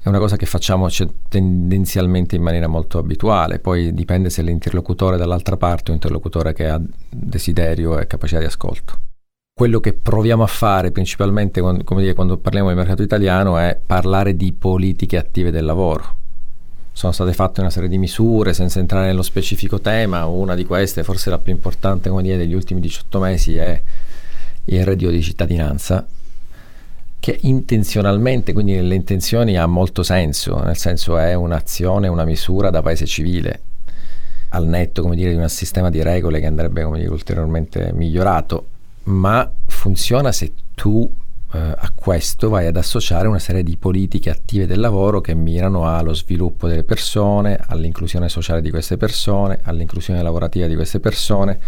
è 0.00 0.08
una 0.08 0.16
cosa 0.18 0.36
che 0.36 0.46
facciamo 0.46 0.88
tendenzialmente 1.28 2.34
in 2.34 2.40
maniera 2.40 2.66
molto 2.66 2.96
abituale, 2.96 3.58
poi 3.58 3.92
dipende 3.92 4.30
se 4.30 4.40
l'interlocutore 4.40 5.18
dall'altra 5.18 5.58
parte 5.58 5.88
è 5.88 5.88
un 5.90 5.96
interlocutore 5.96 6.54
che 6.54 6.66
ha 6.66 6.80
desiderio 7.10 7.98
e 7.98 8.06
capacità 8.06 8.38
di 8.38 8.46
ascolto. 8.46 9.00
Quello 9.52 9.80
che 9.80 9.92
proviamo 9.92 10.42
a 10.42 10.46
fare 10.46 10.90
principalmente 10.90 11.60
quando, 11.60 11.84
dire, 11.96 12.14
quando 12.14 12.38
parliamo 12.38 12.68
del 12.68 12.78
mercato 12.78 13.02
italiano 13.02 13.58
è 13.58 13.78
parlare 13.84 14.34
di 14.34 14.54
politiche 14.54 15.18
attive 15.18 15.50
del 15.50 15.66
lavoro 15.66 16.24
sono 16.96 17.12
state 17.12 17.34
fatte 17.34 17.60
una 17.60 17.68
serie 17.68 17.90
di 17.90 17.98
misure 17.98 18.54
senza 18.54 18.78
entrare 18.78 19.04
nello 19.04 19.20
specifico 19.20 19.82
tema, 19.82 20.24
una 20.24 20.54
di 20.54 20.64
queste, 20.64 21.04
forse 21.04 21.28
la 21.28 21.36
più 21.36 21.52
importante 21.52 22.08
come 22.08 22.22
dire, 22.22 22.38
degli 22.38 22.54
ultimi 22.54 22.80
18 22.80 23.18
mesi, 23.20 23.54
è 23.54 23.82
il 24.64 24.82
reddito 24.82 25.10
di 25.10 25.20
cittadinanza, 25.20 26.06
che 27.20 27.38
intenzionalmente, 27.42 28.54
quindi 28.54 28.76
nelle 28.76 28.94
intenzioni 28.94 29.58
ha 29.58 29.66
molto 29.66 30.02
senso, 30.02 30.58
nel 30.62 30.78
senso 30.78 31.18
è 31.18 31.34
un'azione, 31.34 32.08
una 32.08 32.24
misura 32.24 32.70
da 32.70 32.80
paese 32.80 33.04
civile, 33.04 33.60
al 34.48 34.66
netto 34.66 35.02
come 35.02 35.16
dire, 35.16 35.32
di 35.32 35.36
un 35.36 35.46
sistema 35.50 35.90
di 35.90 36.02
regole 36.02 36.40
che 36.40 36.46
andrebbe 36.46 36.82
come 36.82 37.00
dire, 37.00 37.10
ulteriormente 37.10 37.92
migliorato, 37.92 38.68
ma 39.02 39.52
funziona 39.66 40.32
se 40.32 40.50
tu 40.74 41.12
eh, 41.52 41.58
a 41.58 41.92
questo 41.94 42.48
vai 42.48 42.66
ad 42.66 42.76
associare 42.76 43.28
una 43.28 43.38
serie 43.38 43.62
di 43.62 43.76
politiche 43.76 44.30
attive 44.30 44.66
del 44.66 44.80
lavoro 44.80 45.20
che 45.20 45.34
mirano 45.34 45.86
allo 45.86 46.12
sviluppo 46.12 46.66
delle 46.66 46.84
persone, 46.84 47.58
all'inclusione 47.66 48.28
sociale 48.28 48.60
di 48.60 48.70
queste 48.70 48.96
persone, 48.96 49.60
all'inclusione 49.62 50.22
lavorativa 50.22 50.66
di 50.66 50.74
queste 50.74 51.00
persone, 51.00 51.58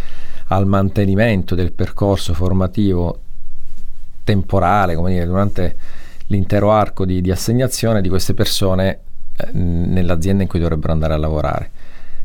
al 0.49 0.67
mantenimento 0.67 1.55
del 1.55 1.73
percorso 1.73 2.35
formativo 2.35 3.21
temporale, 4.25 4.95
come 4.95 5.13
dire, 5.13 5.27
durante 5.27 5.77
l'intero 6.27 6.73
arco 6.73 7.05
di, 7.05 7.21
di 7.21 7.31
assegnazione 7.31 8.03
di 8.03 8.09
queste 8.09 8.35
persone 8.35 8.99
eh, 9.37 9.53
nell'azienda 9.53 10.43
in 10.43 10.49
cui 10.49 10.59
dovrebbero 10.59 10.93
andare 10.93 11.15
a 11.15 11.19
lavorare. 11.19 11.71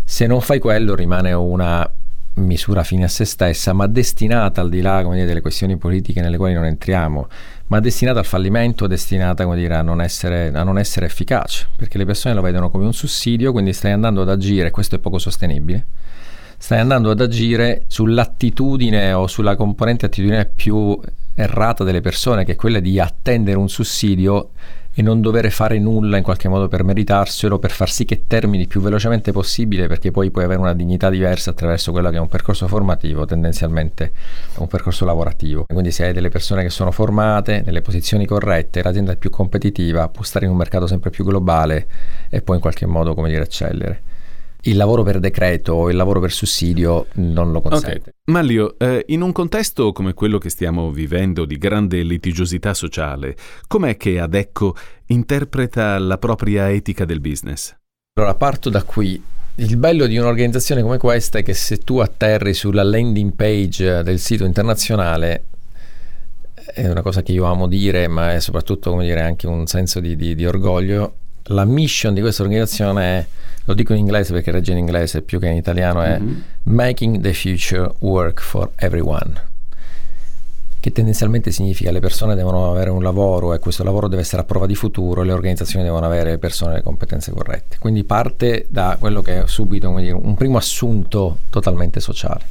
Se 0.04 0.26
non 0.28 0.42
fai 0.42 0.60
quello 0.60 0.96
rimane 0.96 1.32
una 1.32 1.90
misura 2.36 2.84
fine 2.84 3.04
a 3.04 3.08
se 3.08 3.26
stessa, 3.26 3.74
ma 3.74 3.88
destinata 3.88 4.62
al 4.62 4.70
di 4.70 4.82
là 4.82 5.04
dire, 5.04 5.26
delle 5.26 5.42
questioni 5.42 5.78
politiche 5.78 6.22
nelle 6.22 6.38
quali 6.38 6.54
non 6.54 6.66
entriamo, 6.66 7.28
ma 7.68 7.80
destinata 7.80 8.20
al 8.20 8.26
fallimento, 8.26 8.88
destinata 8.88 9.46
dire, 9.54 9.76
a, 9.76 9.82
non 9.82 10.02
essere, 10.02 10.52
a, 10.54 10.64
non 10.64 10.80
essere, 10.80 11.06
efficace, 11.06 11.68
perché 11.76 11.98
le 11.98 12.06
persone 12.06 12.34
lo 12.34 12.42
vedono 12.42 12.70
come 12.70 12.86
un 12.86 12.94
sussidio, 12.94 13.52
quindi 13.52 13.74
stai 13.74 13.92
andando 13.92 14.22
ad 14.22 14.30
agire, 14.30 14.72
questo 14.72 14.96
è 14.96 15.00
poco 15.00 15.20
sostenibile, 15.20 15.86
stai 16.58 16.80
andando 16.80 17.12
ad 17.12 17.22
agire 17.22 17.84
sull'attitudine 17.88 19.14
o 19.14 19.28
sulla 19.28 19.56
componente 19.56 20.06
attitudine 20.06 20.46
più 20.46 21.00
errata 21.36 21.84
delle 21.84 22.02
persone, 22.02 22.46
che 22.46 22.54
è 22.54 22.56
quella 22.56 22.80
di 22.80 23.00
attendere 23.00 23.58
un 23.58 23.70
sussidio 23.70 24.52
e 24.96 25.02
non 25.02 25.22
dover 25.22 25.50
fare 25.52 25.80
nulla 25.80 26.18
in 26.18 26.24
qualche 26.24 26.48
modo 26.48 26.68
per 26.68 26.84
meritarselo, 26.84 27.58
per 27.58 27.72
far 27.72 27.90
sì 27.90 28.06
che 28.06 28.24
termini 28.28 28.68
più 28.68 28.80
velocemente 28.80 29.32
possibile, 29.32 29.88
perché 29.88 30.12
poi 30.12 30.30
puoi 30.30 30.44
avere 30.44 30.60
una 30.60 30.74
dignità 30.74 31.10
diversa 31.10 31.50
attraverso 31.50 31.92
quello 31.92 32.10
che 32.10 32.18
è 32.18 32.20
un 32.20 32.28
percorso 32.28 32.68
formativo, 32.68 33.26
tendenzialmente 33.26 34.12
un 34.58 34.68
percorso 34.68 35.06
lavorativo. 35.06 35.66
Quindi 35.66 35.92
se 35.92 36.06
hai 36.06 36.14
delle 36.14 36.30
persone 36.30 36.62
che 36.62 36.70
sono 36.70 36.92
formate, 36.92 37.64
nelle 37.66 37.82
posizioni 37.82 38.26
corrette, 38.26 38.84
l'azienda 38.84 39.14
è 39.14 39.18
più 39.18 39.30
competitiva, 39.30 40.08
può 40.10 40.24
stare 40.24 40.46
in 40.46 40.52
un 40.52 40.58
mercato 40.58 40.86
sempre 40.86 41.10
più 41.10 41.24
globale 41.24 41.88
e 42.30 42.42
può 42.42 42.54
in 42.54 42.62
qualche 42.62 42.86
modo, 42.86 43.14
come 43.16 43.30
dire, 43.30 43.44
eccellere 43.44 44.12
il 44.66 44.78
lavoro 44.78 45.04
per 45.04 45.20
decreto 45.20 45.74
o 45.74 45.90
il 45.90 45.96
lavoro 45.96 46.20
per 46.20 46.32
sussidio 46.32 47.08
non 47.14 47.52
lo 47.52 47.62
consente. 47.62 48.00
Okay. 48.00 48.14
Manlio, 48.26 48.78
eh, 48.78 49.04
in 49.08 49.22
un 49.22 49.32
contesto 49.32 49.92
come 49.92 50.14
quello 50.14 50.38
che 50.38 50.50
stiamo 50.50 50.92
vivendo 50.92 51.46
di 51.46 51.58
grande 51.58 52.02
litigiosità 52.04 52.74
sociale, 52.74 53.36
com'è 53.68 53.98
che 53.98 54.20
Adecco 54.20 54.76
interpreta 55.08 55.98
la 56.00 56.18
propria 56.18 56.70
etica 56.70 57.04
del 57.06 57.20
business? 57.20 57.76
Allora, 58.16 58.36
parto 58.36 58.70
da 58.70 58.84
qui. 58.84 59.22
Il 59.56 59.78
bello 59.78 60.08
di 60.08 60.18
un'organizzazione 60.18 60.82
come 60.82 60.98
questa 60.98 61.40
è 61.40 61.44
che 61.44 61.54
se 61.54 61.80
tu 61.80 61.98
atterri 61.98 62.54
sulla 62.54 62.84
landing 62.84 63.34
page 63.36 64.02
del 64.02 64.20
sito 64.20 64.46
internazionale, 64.46 65.46
è 66.74 66.88
una 66.88 67.02
cosa 67.02 67.22
che 67.22 67.34
io 67.34 67.44
amo 67.46 67.68
dire, 67.68 68.08
ma 68.08 68.34
è 68.34 68.40
soprattutto 68.40 68.92
come 68.92 69.06
dire, 69.06 69.22
anche 69.22 69.46
un 69.46 69.68
senso 69.68 70.00
di, 70.00 70.16
di, 70.16 70.34
di 70.36 70.46
orgoglio, 70.46 71.16
la 71.48 71.66
mission 71.66 72.14
di 72.14 72.22
questa 72.22 72.44
organizzazione 72.44 73.20
è 73.20 73.26
lo 73.66 73.74
dico 73.74 73.94
in 73.94 74.00
inglese 74.00 74.34
perché 74.34 74.52
regge 74.52 74.72
in 74.72 74.78
inglese 74.78 75.22
più 75.22 75.40
che 75.40 75.48
in 75.48 75.56
italiano, 75.56 76.02
è 76.02 76.20
mm-hmm. 76.20 76.40
Making 76.64 77.22
the 77.22 77.34
Future 77.34 77.94
Work 78.00 78.42
for 78.42 78.72
Everyone 78.76 79.52
che 80.84 80.92
tendenzialmente 80.92 81.50
significa 81.52 81.88
che 81.88 81.94
le 81.94 82.02
persone 82.02 82.36
devono 82.36 82.70
avere 82.70 82.90
un 82.90 83.02
lavoro 83.02 83.54
e 83.54 83.60
questo 83.60 83.86
lavoro 83.86 84.10
deve 84.10 84.22
essere 84.22 84.42
a 84.42 84.44
prova 84.44 84.66
di 84.66 84.76
futuro 84.76 85.22
e 85.22 85.26
le 85.26 85.32
organizzazioni 85.32 85.86
devono 85.86 86.06
avere 86.06 86.38
persone 86.38 86.74
le 86.74 86.82
competenze 86.82 87.32
corrette. 87.32 87.78
Quindi 87.80 88.04
parte 88.04 88.66
da 88.68 88.98
quello 89.00 89.22
che 89.22 89.44
è 89.44 89.48
subito 89.48 89.96
dire, 89.96 90.12
un 90.12 90.36
primo 90.36 90.58
assunto 90.58 91.38
totalmente 91.50 92.02
sociale. 92.02 92.44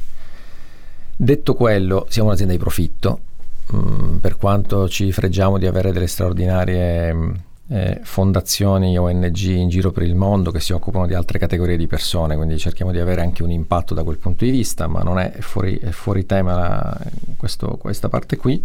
Detto 1.15 1.53
quello, 1.53 2.07
siamo 2.09 2.29
un'azienda 2.29 2.55
di 2.55 2.59
profitto, 2.59 3.19
mh, 3.67 3.77
mm, 3.77 4.15
per 4.15 4.35
quanto 4.37 4.89
ci 4.89 5.11
freggiamo 5.11 5.59
di 5.59 5.67
avere 5.67 5.91
delle 5.91 6.07
straordinarie... 6.07 7.13
Mh, 7.13 7.35
eh, 7.73 8.01
fondazioni 8.03 8.95
ONG 8.99 9.45
in 9.45 9.67
giro 9.67 9.91
per 9.91 10.03
il 10.03 10.13
mondo 10.13 10.51
che 10.51 10.59
si 10.59 10.73
occupano 10.73 11.07
di 11.07 11.15
altre 11.15 11.39
categorie 11.39 11.75
di 11.75 11.87
persone, 11.87 12.35
quindi 12.35 12.59
cerchiamo 12.59 12.91
di 12.91 12.99
avere 12.99 13.21
anche 13.21 13.41
un 13.41 13.49
impatto 13.49 13.95
da 13.95 14.03
quel 14.03 14.17
punto 14.17 14.45
di 14.45 14.51
vista, 14.51 14.85
ma 14.85 15.01
non 15.01 15.17
è, 15.17 15.33
fuori, 15.39 15.79
è 15.79 15.89
fuori, 15.89 16.27
tema 16.27 16.53
la, 16.55 16.97
questo, 17.35 17.77
questa 17.77 18.09
parte 18.09 18.37
qui. 18.37 18.63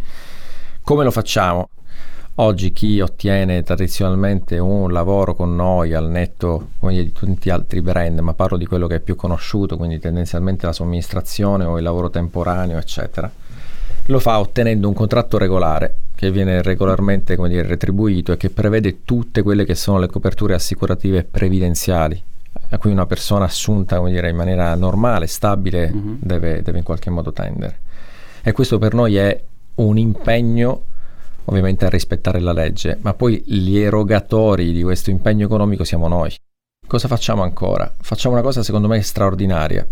Come 0.82 1.04
lo 1.04 1.10
facciamo? 1.10 1.70
Oggi 2.40 2.70
chi 2.72 3.00
ottiene 3.00 3.62
tradizionalmente 3.62 4.58
un 4.58 4.92
lavoro 4.92 5.34
con 5.34 5.56
noi 5.56 5.94
al 5.94 6.08
netto 6.10 6.72
di 6.80 7.10
tutti 7.10 7.48
gli 7.48 7.50
altri 7.50 7.80
brand, 7.80 8.18
ma 8.18 8.34
parlo 8.34 8.58
di 8.58 8.66
quello 8.66 8.86
che 8.86 8.96
è 8.96 9.00
più 9.00 9.16
conosciuto, 9.16 9.78
quindi 9.78 9.98
tendenzialmente 9.98 10.66
la 10.66 10.74
somministrazione 10.74 11.64
o 11.64 11.78
il 11.78 11.82
lavoro 11.82 12.10
temporaneo, 12.10 12.76
eccetera, 12.76 13.30
lo 14.08 14.18
fa 14.18 14.38
ottenendo 14.38 14.88
un 14.88 14.94
contratto 14.94 15.38
regolare 15.38 15.96
che 16.14 16.30
viene 16.30 16.62
regolarmente 16.62 17.36
dire, 17.36 17.66
retribuito 17.66 18.32
e 18.32 18.36
che 18.36 18.50
prevede 18.50 19.04
tutte 19.04 19.42
quelle 19.42 19.64
che 19.64 19.74
sono 19.74 19.98
le 19.98 20.08
coperture 20.08 20.54
assicurative 20.54 21.24
previdenziali 21.24 22.20
a 22.70 22.78
cui 22.78 22.90
una 22.90 23.06
persona 23.06 23.44
assunta 23.44 24.00
dire, 24.08 24.30
in 24.30 24.36
maniera 24.36 24.74
normale, 24.74 25.26
stabile, 25.26 25.90
mm-hmm. 25.90 26.14
deve, 26.18 26.62
deve 26.62 26.78
in 26.78 26.84
qualche 26.84 27.10
modo 27.10 27.32
tendere. 27.32 27.78
E 28.42 28.52
questo 28.52 28.78
per 28.78 28.94
noi 28.94 29.16
è 29.16 29.40
un 29.76 29.96
impegno 29.96 30.82
ovviamente 31.44 31.86
a 31.86 31.88
rispettare 31.88 32.40
la 32.40 32.52
legge, 32.52 32.98
ma 33.00 33.14
poi 33.14 33.42
gli 33.46 33.78
erogatori 33.78 34.72
di 34.72 34.82
questo 34.82 35.10
impegno 35.10 35.46
economico 35.46 35.84
siamo 35.84 36.08
noi. 36.08 36.34
Cosa 36.86 37.08
facciamo 37.08 37.42
ancora? 37.42 37.90
Facciamo 38.00 38.34
una 38.34 38.42
cosa 38.42 38.62
secondo 38.62 38.88
me 38.88 39.00
straordinaria. 39.02 39.86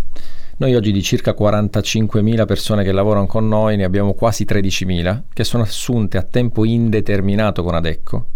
Noi 0.59 0.75
oggi 0.75 0.91
di 0.91 1.03
circa 1.03 1.35
45.000 1.39 2.47
persone 2.47 2.83
che 2.83 2.91
lavorano 2.91 3.27
con 3.27 3.47
noi 3.47 3.77
ne 3.77 3.85
abbiamo 3.85 4.15
quasi 4.15 4.47
13.000 4.49 5.25
che 5.35 5.45
sono 5.45 5.65
assunte 5.65 6.17
a 6.17 6.23
tempo 6.23 6.65
indeterminato 6.65 7.63
con 7.63 7.75
Adecco 7.75 8.29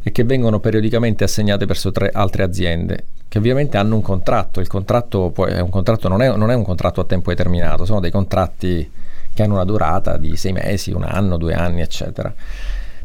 e 0.00 0.12
che 0.12 0.22
vengono 0.22 0.60
periodicamente 0.60 1.24
assegnate 1.24 1.66
verso 1.66 1.90
tre 1.90 2.10
altre 2.12 2.44
aziende 2.44 3.04
che 3.26 3.38
ovviamente 3.38 3.78
hanno 3.78 3.96
un 3.96 4.00
contratto. 4.00 4.60
Il 4.60 4.68
contratto, 4.68 5.34
è 5.46 5.58
un 5.58 5.70
contratto 5.70 6.06
non, 6.06 6.22
è, 6.22 6.36
non 6.36 6.52
è 6.52 6.54
un 6.54 6.62
contratto 6.62 7.00
a 7.00 7.04
tempo 7.04 7.30
determinato, 7.30 7.84
sono 7.84 7.98
dei 7.98 8.12
contratti 8.12 8.88
che 9.34 9.42
hanno 9.42 9.54
una 9.54 9.64
durata 9.64 10.18
di 10.18 10.36
sei 10.36 10.52
mesi, 10.52 10.92
un 10.92 11.02
anno, 11.02 11.36
due 11.36 11.54
anni, 11.54 11.80
eccetera. 11.80 12.32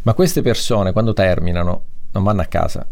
Ma 0.04 0.14
queste 0.14 0.44
persone 0.44 0.92
quando 0.92 1.14
terminano 1.14 1.82
non 2.12 2.22
vanno 2.22 2.42
a 2.42 2.46
casa, 2.46 2.86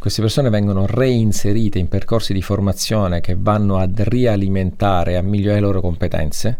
queste 0.00 0.22
persone 0.22 0.48
vengono 0.48 0.86
reinserite 0.86 1.78
in 1.78 1.86
percorsi 1.86 2.32
di 2.32 2.40
formazione 2.40 3.20
che 3.20 3.36
vanno 3.38 3.76
a 3.76 3.86
rialimentare 3.92 5.18
a 5.18 5.22
migliorare 5.22 5.60
le 5.60 5.66
loro 5.66 5.82
competenze 5.82 6.58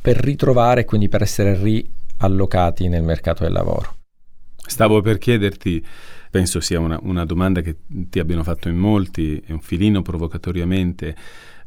per 0.00 0.16
ritrovare 0.16 0.82
e 0.82 0.84
quindi 0.84 1.08
per 1.08 1.22
essere 1.22 1.56
riallocati 1.60 2.86
nel 2.86 3.02
mercato 3.02 3.42
del 3.42 3.52
lavoro. 3.52 3.96
Stavo 4.56 5.00
per 5.00 5.18
chiederti, 5.18 5.84
penso 6.30 6.60
sia 6.60 6.78
una, 6.78 6.96
una 7.02 7.24
domanda 7.24 7.62
che 7.62 7.78
ti 7.88 8.20
abbiano 8.20 8.44
fatto 8.44 8.68
in 8.68 8.76
molti, 8.76 9.42
un 9.48 9.58
filino 9.58 10.02
provocatoriamente, 10.02 11.16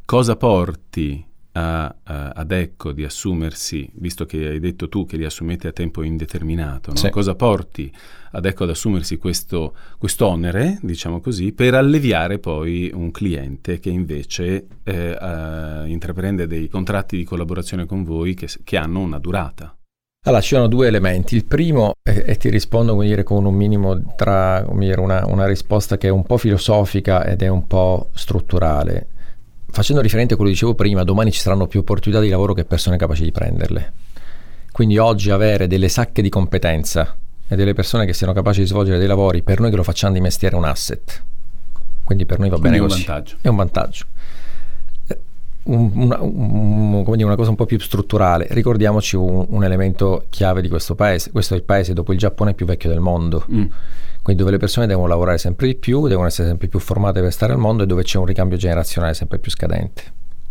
cosa 0.05 0.38
porti 0.38 1.25
a, 1.55 1.85
a, 2.03 2.29
ad 2.29 2.51
Ecco 2.51 2.91
di 2.91 3.03
assumersi, 3.03 3.89
visto 3.95 4.25
che 4.25 4.47
hai 4.47 4.59
detto 4.59 4.89
tu 4.89 5.05
che 5.05 5.17
li 5.17 5.25
assumete 5.25 5.67
a 5.67 5.71
tempo 5.71 6.03
indeterminato, 6.03 6.91
no? 6.91 6.97
sì. 6.97 7.09
cosa 7.09 7.35
porti 7.35 7.91
ad 8.31 8.45
Ecco 8.45 8.63
ad 8.63 8.69
assumersi 8.69 9.17
questo 9.97 10.25
onere, 10.25 10.79
diciamo 10.81 11.21
così, 11.21 11.53
per 11.53 11.73
alleviare 11.73 12.39
poi 12.39 12.91
un 12.93 13.11
cliente 13.11 13.79
che 13.79 13.89
invece 13.89 14.67
eh, 14.83 15.17
uh, 15.19 15.87
intraprende 15.87 16.45
dei 16.47 16.67
contratti 16.67 17.15
di 17.17 17.23
collaborazione 17.23 17.85
con 17.85 18.03
voi 18.03 18.33
che, 18.33 18.47
che 18.63 18.77
hanno 18.77 18.99
una 18.99 19.19
durata? 19.19 19.75
Allora, 20.25 20.41
ci 20.41 20.55
sono 20.55 20.67
due 20.67 20.87
elementi. 20.87 21.35
Il 21.35 21.45
primo, 21.45 21.93
e, 22.01 22.23
e 22.25 22.35
ti 22.35 22.49
rispondo 22.49 22.99
dire, 22.99 23.23
con 23.23 23.45
un 23.45 23.53
minimo 23.53 24.15
tra 24.15 24.65
dire, 24.73 24.99
una, 24.99 25.23
una 25.27 25.45
risposta 25.45 25.97
che 25.97 26.07
è 26.07 26.11
un 26.11 26.23
po' 26.23 26.37
filosofica 26.37 27.23
ed 27.25 27.41
è 27.41 27.47
un 27.47 27.67
po' 27.67 28.09
strutturale 28.13 29.09
facendo 29.75 30.01
riferimento 30.01 30.35
a 30.35 30.38
quello 30.38 30.51
che 30.51 30.57
dicevo 30.57 30.73
prima, 30.73 31.03
domani 31.03 31.33
ci 31.33 31.39
saranno 31.41 31.67
più 31.67 31.81
opportunità 31.81 32.21
di 32.21 32.29
lavoro 32.29 32.53
che 32.53 32.63
persone 32.63 32.95
capaci 32.95 33.23
di 33.23 33.31
prenderle. 33.31 33.91
Quindi 34.71 34.97
oggi 34.97 35.31
avere 35.31 35.67
delle 35.67 35.89
sacche 35.89 36.21
di 36.21 36.29
competenza 36.29 37.13
e 37.45 37.55
delle 37.57 37.73
persone 37.73 38.05
che 38.05 38.13
siano 38.13 38.31
capaci 38.31 38.61
di 38.61 38.67
svolgere 38.67 38.97
dei 38.97 39.07
lavori, 39.07 39.43
per 39.43 39.59
noi 39.59 39.71
che 39.71 39.75
lo 39.75 39.83
facciamo 39.83 40.13
di 40.13 40.21
mestiere 40.21 40.55
è 40.55 40.57
un 40.57 40.63
asset. 40.63 41.23
Quindi 42.05 42.25
per 42.25 42.39
noi 42.39 42.47
va 42.47 42.57
Quindi 42.57 42.77
bene 42.79 42.88
così. 42.88 43.03
È 43.03 43.09
un 43.09 43.15
vantaggio. 43.15 43.38
È 43.41 43.47
un 43.49 43.55
vantaggio. 43.57 44.05
Eh, 45.07 45.19
un, 45.63 45.91
una, 45.93 46.21
un, 46.21 47.03
dire, 47.03 47.23
una, 47.25 47.35
cosa 47.35 47.49
un 47.49 47.55
po' 47.57 47.65
più 47.65 47.77
strutturale, 47.77 48.47
ricordiamoci 48.51 49.17
un, 49.17 49.45
un, 49.49 49.63
elemento 49.65 50.27
chiave 50.29 50.61
di 50.61 50.69
questo 50.69 50.95
paese. 50.95 51.31
Questo 51.31 51.53
è 51.53 51.57
il 51.57 51.63
paese 51.63 51.91
dopo 51.91 52.13
il 52.13 52.17
Giappone 52.17 52.53
più 52.53 52.65
vecchio 52.65 52.88
del 52.88 53.01
mondo. 53.01 53.45
Mm 53.51 53.65
quindi 54.25 54.41
dove 54.41 54.55
le 54.55 54.59
persone 54.59 54.88
devono 54.88 55.05
lavorare 55.05 55.38
sempre 55.38 55.67
di 55.67 55.75
più, 55.75 56.07
devono 56.07 56.25
essere 56.25 56.47
sempre 56.47 56.67
più 56.67 56.79
formate 56.79 57.21
per 57.21 57.31
stare 57.31 57.53
al 57.53 57.59
mondo 57.59 57.83
e 57.83 57.85
dove 57.85 58.01
c'è 58.01 58.17
un 58.17 58.25
ricambio 58.25 58.57
generazionale 58.57 59.13
sempre 59.13 59.38
più 59.38 59.51
scadente. 59.51 60.01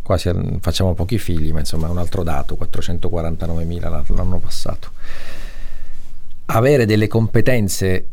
Qua 0.01 0.17
facciamo 0.61 0.95
pochi 0.95 1.19
figli, 1.19 1.53
ma 1.53 1.59
insomma 1.59 1.89
è 1.89 1.91
un 1.91 1.99
altro 1.99 2.23
dato, 2.23 2.57
449.000 2.57 4.15
l'anno 4.15 4.39
passato. 4.39 4.91
Avere 6.47 6.87
delle 6.87 7.09
competenze 7.09 8.11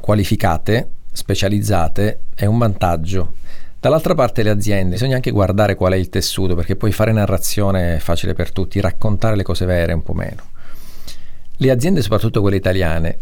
qualificate, 0.00 0.88
specializzate, 1.10 2.20
è 2.36 2.44
un 2.44 2.58
vantaggio. 2.58 3.32
Dall'altra 3.80 4.14
parte 4.14 4.44
le 4.44 4.50
aziende, 4.50 4.90
bisogna 4.90 5.16
anche 5.16 5.32
guardare 5.32 5.74
qual 5.74 5.94
è 5.94 5.96
il 5.96 6.10
tessuto, 6.10 6.54
perché 6.54 6.76
poi 6.76 6.92
fare 6.92 7.10
narrazione 7.10 7.96
è 7.96 7.98
facile 7.98 8.34
per 8.34 8.52
tutti, 8.52 8.78
raccontare 8.78 9.34
le 9.34 9.42
cose 9.42 9.66
vere 9.66 9.94
un 9.94 10.02
po' 10.04 10.12
meno. 10.14 10.44
Le 11.56 11.70
aziende, 11.72 12.02
soprattutto 12.02 12.40
quelle 12.40 12.54
italiane, 12.54 13.18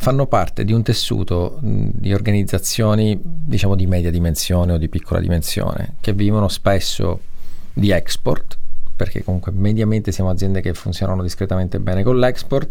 fanno 0.00 0.28
parte 0.28 0.64
di 0.64 0.72
un 0.72 0.82
tessuto 0.84 1.58
di 1.60 2.14
organizzazioni 2.14 3.18
diciamo 3.20 3.74
di 3.74 3.86
media 3.88 4.12
dimensione 4.12 4.72
o 4.72 4.78
di 4.78 4.88
piccola 4.88 5.18
dimensione 5.18 5.94
che 6.00 6.12
vivono 6.12 6.46
spesso 6.46 7.20
di 7.72 7.90
export 7.90 8.56
perché 8.94 9.24
comunque 9.24 9.50
mediamente 9.50 10.12
siamo 10.12 10.30
aziende 10.30 10.60
che 10.60 10.72
funzionano 10.72 11.20
discretamente 11.20 11.80
bene 11.80 12.04
con 12.04 12.16
l'export 12.16 12.70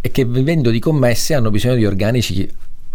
e 0.00 0.10
che 0.10 0.24
vivendo 0.24 0.70
di 0.70 0.78
commesse 0.78 1.34
hanno 1.34 1.50
bisogno 1.50 1.74
di 1.74 1.84
organici 1.84 2.50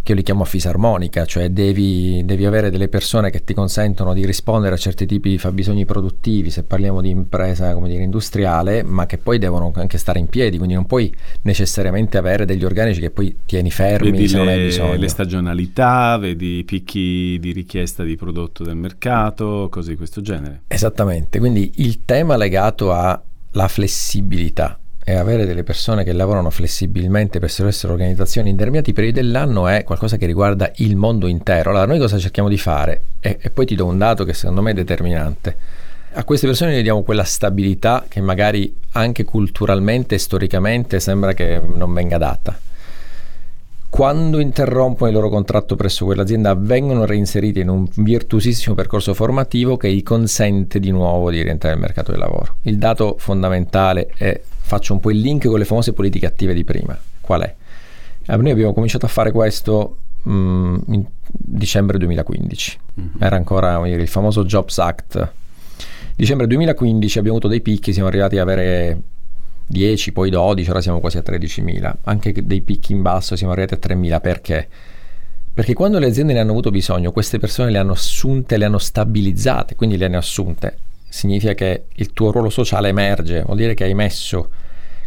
che 0.09 0.15
io 0.15 0.15
li 0.15 0.23
chiamo 0.23 0.43
fisarmonica, 0.43 1.25
cioè 1.25 1.49
devi, 1.49 2.23
devi, 2.25 2.45
avere 2.45 2.71
delle 2.71 2.87
persone 2.87 3.29
che 3.29 3.43
ti 3.43 3.53
consentono 3.53 4.13
di 4.13 4.25
rispondere 4.25 4.73
a 4.73 4.77
certi 4.77 5.05
tipi 5.05 5.29
di 5.29 5.37
fabbisogni 5.37 5.85
produttivi, 5.85 6.49
se 6.49 6.63
parliamo 6.63 6.99
di 6.99 7.09
impresa 7.09 7.73
come 7.73 7.89
dire, 7.89 8.01
industriale, 8.01 8.81
ma 8.81 9.05
che 9.05 9.19
poi 9.19 9.37
devono 9.37 9.71
anche 9.75 9.99
stare 9.99 10.17
in 10.17 10.27
piedi, 10.27 10.57
quindi 10.57 10.73
non 10.73 10.87
puoi 10.87 11.13
necessariamente 11.43 12.17
avere 12.17 12.45
degli 12.45 12.65
organici 12.65 12.99
che 12.99 13.11
poi 13.11 13.37
tieni 13.45 13.69
fermi 13.69 14.09
vedi 14.09 14.27
se 14.27 14.37
le, 14.37 14.43
non 14.43 14.53
hai 14.53 14.63
bisogno. 14.63 14.95
le 14.95 15.07
stagionalità, 15.07 16.17
vedi 16.17 16.57
i 16.57 16.63
picchi 16.63 17.37
di 17.39 17.51
richiesta 17.51 18.03
di 18.03 18.15
prodotto 18.15 18.63
del 18.63 18.77
mercato, 18.77 19.67
cose 19.69 19.91
di 19.91 19.95
questo 19.95 20.21
genere. 20.21 20.61
Esattamente, 20.67 21.37
quindi 21.37 21.71
il 21.75 22.03
tema 22.05 22.35
legato 22.35 22.91
alla 22.91 23.67
flessibilità 23.67 24.78
e 25.03 25.15
avere 25.15 25.45
delle 25.45 25.63
persone 25.63 26.03
che 26.03 26.13
lavorano 26.13 26.49
flessibilmente 26.49 27.39
per 27.39 27.49
essere 27.49 27.91
organizzazioni 27.91 28.49
in 28.49 28.55
determinati 28.55 28.93
periodi 28.93 29.19
dell'anno 29.19 29.67
è 29.67 29.83
qualcosa 29.83 30.17
che 30.17 30.25
riguarda 30.25 30.71
il 30.75 30.95
mondo 30.95 31.27
intero. 31.27 31.71
Allora, 31.71 31.85
noi 31.85 31.99
cosa 31.99 32.17
cerchiamo 32.17 32.49
di 32.49 32.57
fare? 32.57 33.01
E, 33.19 33.38
e 33.41 33.49
poi 33.49 33.65
ti 33.65 33.75
do 33.75 33.85
un 33.85 33.97
dato 33.97 34.23
che 34.23 34.33
secondo 34.33 34.62
me 34.62 34.71
è 34.71 34.75
determinante. 34.75 35.57
A 36.13 36.23
queste 36.23 36.47
persone 36.47 36.77
gli 36.77 36.81
diamo 36.81 37.03
quella 37.03 37.23
stabilità 37.23 38.05
che 38.07 38.19
magari 38.19 38.75
anche 38.93 39.23
culturalmente 39.23 40.15
e 40.15 40.17
storicamente 40.17 40.99
sembra 40.99 41.33
che 41.33 41.62
non 41.62 41.93
venga 41.93 42.17
data. 42.17 42.59
Quando 43.89 44.39
interrompono 44.39 45.09
il 45.09 45.15
loro 45.15 45.29
contratto 45.29 45.75
presso 45.75 46.05
quell'azienda 46.05 46.53
vengono 46.53 47.05
reinseriti 47.05 47.59
in 47.59 47.69
un 47.69 47.88
virtuosissimo 47.91 48.75
percorso 48.75 49.15
formativo 49.15 49.77
che 49.77 49.91
gli 49.91 50.03
consente 50.03 50.79
di 50.79 50.91
nuovo 50.91 51.31
di 51.31 51.41
rientrare 51.41 51.73
nel 51.75 51.83
mercato 51.83 52.12
del 52.12 52.19
lavoro. 52.19 52.57
Il 52.63 52.77
dato 52.77 53.15
fondamentale 53.17 54.12
è 54.15 54.39
faccio 54.69 54.93
un 54.93 54.99
po' 54.99 55.10
il 55.10 55.19
link 55.19 55.47
con 55.47 55.58
le 55.58 55.65
famose 55.65 55.93
politiche 55.93 56.27
attive 56.27 56.53
di 56.53 56.63
prima. 56.63 56.95
Qual 57.19 57.41
è? 57.41 57.55
Eh, 58.27 58.38
noi 58.38 58.51
abbiamo 58.51 58.71
cominciato 58.71 59.08
a 59.08 59.10
fare 59.10 59.32
questo 59.32 59.97
mh, 60.21 60.77
in 60.89 61.05
dicembre 61.27 61.97
2015. 61.97 62.77
Mm-hmm. 62.99 63.10
Era 63.17 63.36
ancora 63.36 63.88
il 63.88 64.08
famoso 64.08 64.45
Jobs 64.45 64.77
Act. 64.77 65.32
Dicembre 66.15 66.45
2015 66.45 67.17
abbiamo 67.17 67.38
avuto 67.38 67.51
dei 67.51 67.62
picchi, 67.62 67.93
siamo 67.93 68.10
arrivati 68.10 68.38
ad 68.38 68.47
avere 68.47 69.01
10, 69.65 70.12
poi 70.12 70.29
12, 70.29 70.69
ora 70.69 70.82
siamo 70.82 70.99
quasi 70.99 71.17
a 71.17 71.23
13.000. 71.25 71.93
Anche 72.03 72.45
dei 72.45 72.62
picchi 72.62 72.91
in 72.91 73.01
basso 73.01 73.36
siamo 73.36 73.53
arrivati 73.53 73.73
a 73.73 73.79
3.000. 73.82 74.21
Perché? 74.21 74.67
Perché 75.51 75.73
quando 75.73 75.97
le 75.97 76.05
aziende 76.05 76.34
ne 76.34 76.41
hanno 76.41 76.51
avuto 76.51 76.69
bisogno, 76.69 77.12
queste 77.12 77.39
persone 77.39 77.71
le 77.71 77.79
hanno 77.79 77.93
assunte, 77.93 78.58
le 78.58 78.65
hanno 78.65 78.77
stabilizzate, 78.77 79.75
quindi 79.75 79.97
le 79.97 80.05
hanno 80.05 80.17
assunte 80.17 80.77
significa 81.09 81.53
che 81.53 81.85
il 81.95 82.13
tuo 82.13 82.31
ruolo 82.31 82.49
sociale 82.49 82.89
emerge, 82.89 83.41
vuol 83.41 83.57
dire 83.57 83.73
che 83.73 83.83
hai 83.83 83.93
messo 83.93 84.49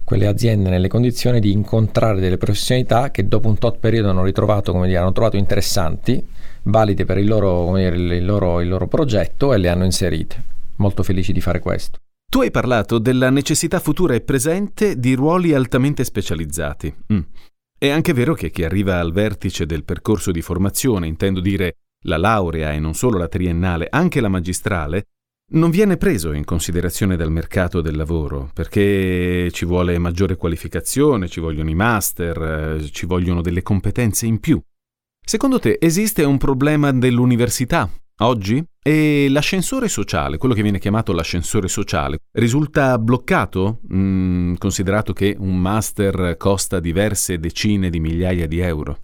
quelle 0.04 0.26
aziende 0.26 0.68
nelle 0.68 0.88
condizioni 0.88 1.40
di 1.40 1.52
incontrare 1.52 2.20
delle 2.20 2.36
professionalità 2.36 3.10
che 3.10 3.26
dopo 3.26 3.48
un 3.48 3.56
tot 3.56 3.78
periodo 3.78 4.10
hanno 4.10 4.24
ritrovato, 4.24 4.72
come 4.72 4.88
dire, 4.88 4.98
hanno 4.98 5.12
trovato 5.12 5.36
interessanti, 5.36 6.22
valide 6.64 7.04
per 7.04 7.18
il 7.18 7.26
loro, 7.26 7.74
dire, 7.76 7.96
il, 7.96 8.24
loro, 8.24 8.60
il 8.60 8.68
loro 8.68 8.88
progetto 8.88 9.54
e 9.54 9.58
le 9.58 9.68
hanno 9.68 9.84
inserite. 9.84 10.50
Molto 10.76 11.02
felici 11.02 11.32
di 11.32 11.40
fare 11.40 11.60
questo. 11.60 11.98
Tu 12.28 12.40
hai 12.40 12.50
parlato 12.50 12.98
della 12.98 13.30
necessità 13.30 13.78
futura 13.78 14.14
e 14.14 14.22
presente 14.22 14.98
di 14.98 15.14
ruoli 15.14 15.54
altamente 15.54 16.02
specializzati. 16.02 16.94
Mm. 17.12 17.20
È 17.78 17.88
anche 17.88 18.12
vero 18.12 18.34
che 18.34 18.50
chi 18.50 18.64
arriva 18.64 18.98
al 18.98 19.12
vertice 19.12 19.66
del 19.66 19.84
percorso 19.84 20.30
di 20.30 20.40
formazione, 20.40 21.06
intendo 21.06 21.40
dire 21.40 21.74
la 22.04 22.16
laurea 22.16 22.72
e 22.72 22.78
non 22.78 22.94
solo 22.94 23.18
la 23.18 23.28
triennale, 23.28 23.86
anche 23.90 24.20
la 24.20 24.28
magistrale, 24.28 25.06
non 25.54 25.70
viene 25.70 25.96
preso 25.96 26.32
in 26.32 26.44
considerazione 26.44 27.16
dal 27.16 27.30
mercato 27.30 27.80
del 27.80 27.96
lavoro 27.96 28.50
perché 28.54 29.50
ci 29.52 29.64
vuole 29.64 29.98
maggiore 29.98 30.36
qualificazione, 30.36 31.28
ci 31.28 31.40
vogliono 31.40 31.70
i 31.70 31.74
master, 31.74 32.80
eh, 32.80 32.90
ci 32.90 33.06
vogliono 33.06 33.42
delle 33.42 33.62
competenze 33.62 34.26
in 34.26 34.40
più. 34.40 34.60
Secondo 35.24 35.58
te 35.58 35.78
esiste 35.80 36.24
un 36.24 36.38
problema 36.38 36.90
dell'università 36.92 37.88
oggi? 38.20 38.64
E 38.82 39.28
l'ascensore 39.28 39.88
sociale, 39.88 40.38
quello 40.38 40.54
che 40.54 40.62
viene 40.62 40.78
chiamato 40.78 41.12
l'ascensore 41.12 41.68
sociale, 41.68 42.18
risulta 42.32 42.98
bloccato, 42.98 43.80
mm, 43.92 44.54
considerato 44.54 45.12
che 45.12 45.36
un 45.38 45.56
master 45.58 46.36
costa 46.36 46.80
diverse 46.80 47.38
decine 47.38 47.90
di 47.90 48.00
migliaia 48.00 48.46
di 48.48 48.58
euro? 48.58 48.98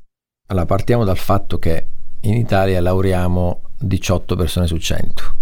Allora, 0.48 0.66
partiamo 0.66 1.04
dal 1.04 1.18
fatto 1.18 1.58
che 1.58 1.86
in 2.22 2.34
Italia 2.34 2.80
laureamo 2.80 3.62
18 3.78 4.34
persone 4.34 4.66
su 4.66 4.76
100 4.76 5.36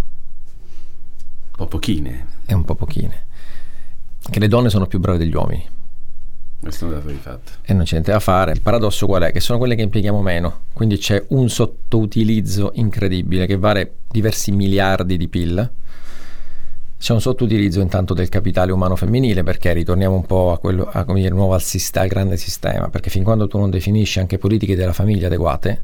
po' 1.57 1.65
pochine. 1.65 2.27
È 2.45 2.53
un 2.53 2.63
po' 2.63 2.75
pochine. 2.75 3.25
Che 4.29 4.39
le 4.39 4.47
donne 4.47 4.69
sono 4.69 4.85
più 4.85 4.99
brave 4.99 5.17
degli 5.17 5.33
uomini. 5.33 5.65
Questo 6.59 6.85
è 6.85 6.87
un 6.87 6.93
dato 6.93 7.07
di 7.07 7.17
fatto. 7.17 7.51
E 7.63 7.73
non 7.73 7.83
c'è 7.83 7.93
niente 7.93 8.11
da 8.11 8.19
fare. 8.19 8.51
Il 8.51 8.61
paradosso 8.61 9.07
qual 9.07 9.23
è? 9.23 9.31
Che 9.31 9.39
sono 9.39 9.57
quelle 9.57 9.73
che 9.73 9.81
impieghiamo 9.81 10.21
meno. 10.21 10.65
Quindi 10.71 10.97
c'è 10.97 11.25
un 11.29 11.49
sottoutilizzo 11.49 12.73
incredibile 12.75 13.47
che 13.47 13.57
vale 13.57 13.95
diversi 14.07 14.51
miliardi 14.51 15.17
di 15.17 15.27
PIL. 15.27 15.71
C'è 16.99 17.13
un 17.13 17.21
sottoutilizzo 17.21 17.79
intanto 17.79 18.13
del 18.13 18.29
capitale 18.29 18.71
umano 18.71 18.95
femminile 18.95 19.41
perché 19.41 19.73
ritorniamo 19.73 20.15
un 20.15 20.25
po' 20.25 20.51
a 20.51 20.59
quello, 20.59 20.87
a, 20.91 21.05
come 21.05 21.21
dire, 21.21 21.33
nuovo 21.33 21.55
al, 21.55 21.61
sistema, 21.61 22.05
al 22.05 22.11
grande 22.11 22.37
sistema, 22.37 22.89
perché 22.89 23.09
fin 23.09 23.23
quando 23.23 23.47
tu 23.47 23.57
non 23.57 23.71
definisci 23.71 24.19
anche 24.19 24.37
politiche 24.37 24.75
della 24.75 24.93
famiglia 24.93 25.25
adeguate, 25.25 25.83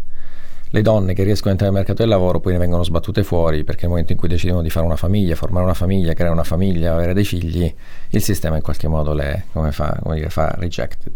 le 0.73 0.81
donne 0.81 1.13
che 1.13 1.21
riescono 1.21 1.49
a 1.49 1.51
entrare 1.51 1.71
nel 1.71 1.81
mercato 1.81 2.01
del 2.01 2.09
lavoro 2.09 2.39
poi 2.39 2.53
ne 2.53 2.57
vengono 2.57 2.83
sbattute 2.83 3.23
fuori 3.23 3.63
perché 3.63 3.81
nel 3.81 3.91
momento 3.91 4.12
in 4.12 4.17
cui 4.17 4.27
decidono 4.27 4.63
di 4.63 4.71
fare 4.71 4.83
una 4.83 4.95
famiglia, 4.95 5.36
formare 5.36 5.65
una 5.65 5.75
famiglia, 5.75 6.13
creare 6.13 6.33
una 6.33 6.43
famiglia, 6.43 6.93
avere 6.93 7.13
dei 7.13 7.25
figli, 7.25 7.71
il 8.09 8.21
sistema 8.23 8.55
in 8.55 8.63
qualche 8.63 8.88
modo 8.88 9.13
le 9.13 9.45
come 9.51 9.71
fa, 9.71 9.99
come 10.01 10.15
dire, 10.15 10.31
fa 10.31 10.55
rejected. 10.57 11.13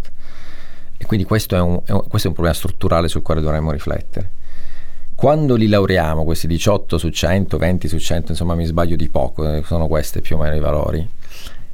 E 0.95 1.05
quindi 1.07 1.25
questo 1.25 1.55
è, 1.55 1.59
un, 1.59 1.81
è 1.85 1.91
un, 1.91 2.03
questo 2.07 2.27
è 2.27 2.29
un 2.29 2.33
problema 2.33 2.53
strutturale 2.53 3.07
sul 3.07 3.23
quale 3.23 3.41
dovremmo 3.41 3.71
riflettere. 3.71 4.29
Quando 5.15 5.55
li 5.55 5.67
laureamo, 5.67 6.23
questi 6.23 6.45
18 6.45 6.99
su 6.99 7.09
100, 7.09 7.57
20 7.57 7.87
su 7.87 7.97
100, 7.97 8.33
insomma 8.33 8.53
mi 8.53 8.65
sbaglio 8.65 8.95
di 8.95 9.09
poco, 9.09 9.51
eh, 9.51 9.63
sono 9.65 9.87
questi 9.87 10.21
più 10.21 10.35
o 10.35 10.39
meno 10.39 10.55
i 10.55 10.59
valori, 10.59 11.09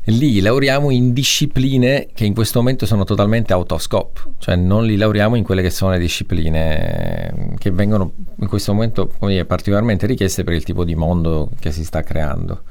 lì 0.05 0.41
laureamo 0.41 0.89
in 0.89 1.13
discipline 1.13 2.07
che 2.13 2.25
in 2.25 2.33
questo 2.33 2.59
momento 2.59 2.85
sono 2.85 3.05
totalmente 3.05 3.53
out 3.53 3.71
of 3.71 3.81
scope, 3.81 4.21
cioè 4.39 4.55
non 4.55 4.85
li 4.85 4.97
laureamo 4.97 5.35
in 5.35 5.43
quelle 5.43 5.61
che 5.61 5.69
sono 5.69 5.91
le 5.91 5.99
discipline 5.99 7.53
che 7.57 7.71
vengono 7.71 8.11
in 8.39 8.47
questo 8.47 8.73
momento 8.73 9.13
dire, 9.21 9.45
particolarmente 9.45 10.05
richieste 10.05 10.43
per 10.43 10.53
il 10.53 10.63
tipo 10.63 10.83
di 10.83 10.95
mondo 10.95 11.49
che 11.59 11.71
si 11.71 11.85
sta 11.85 12.01
creando. 12.01 12.63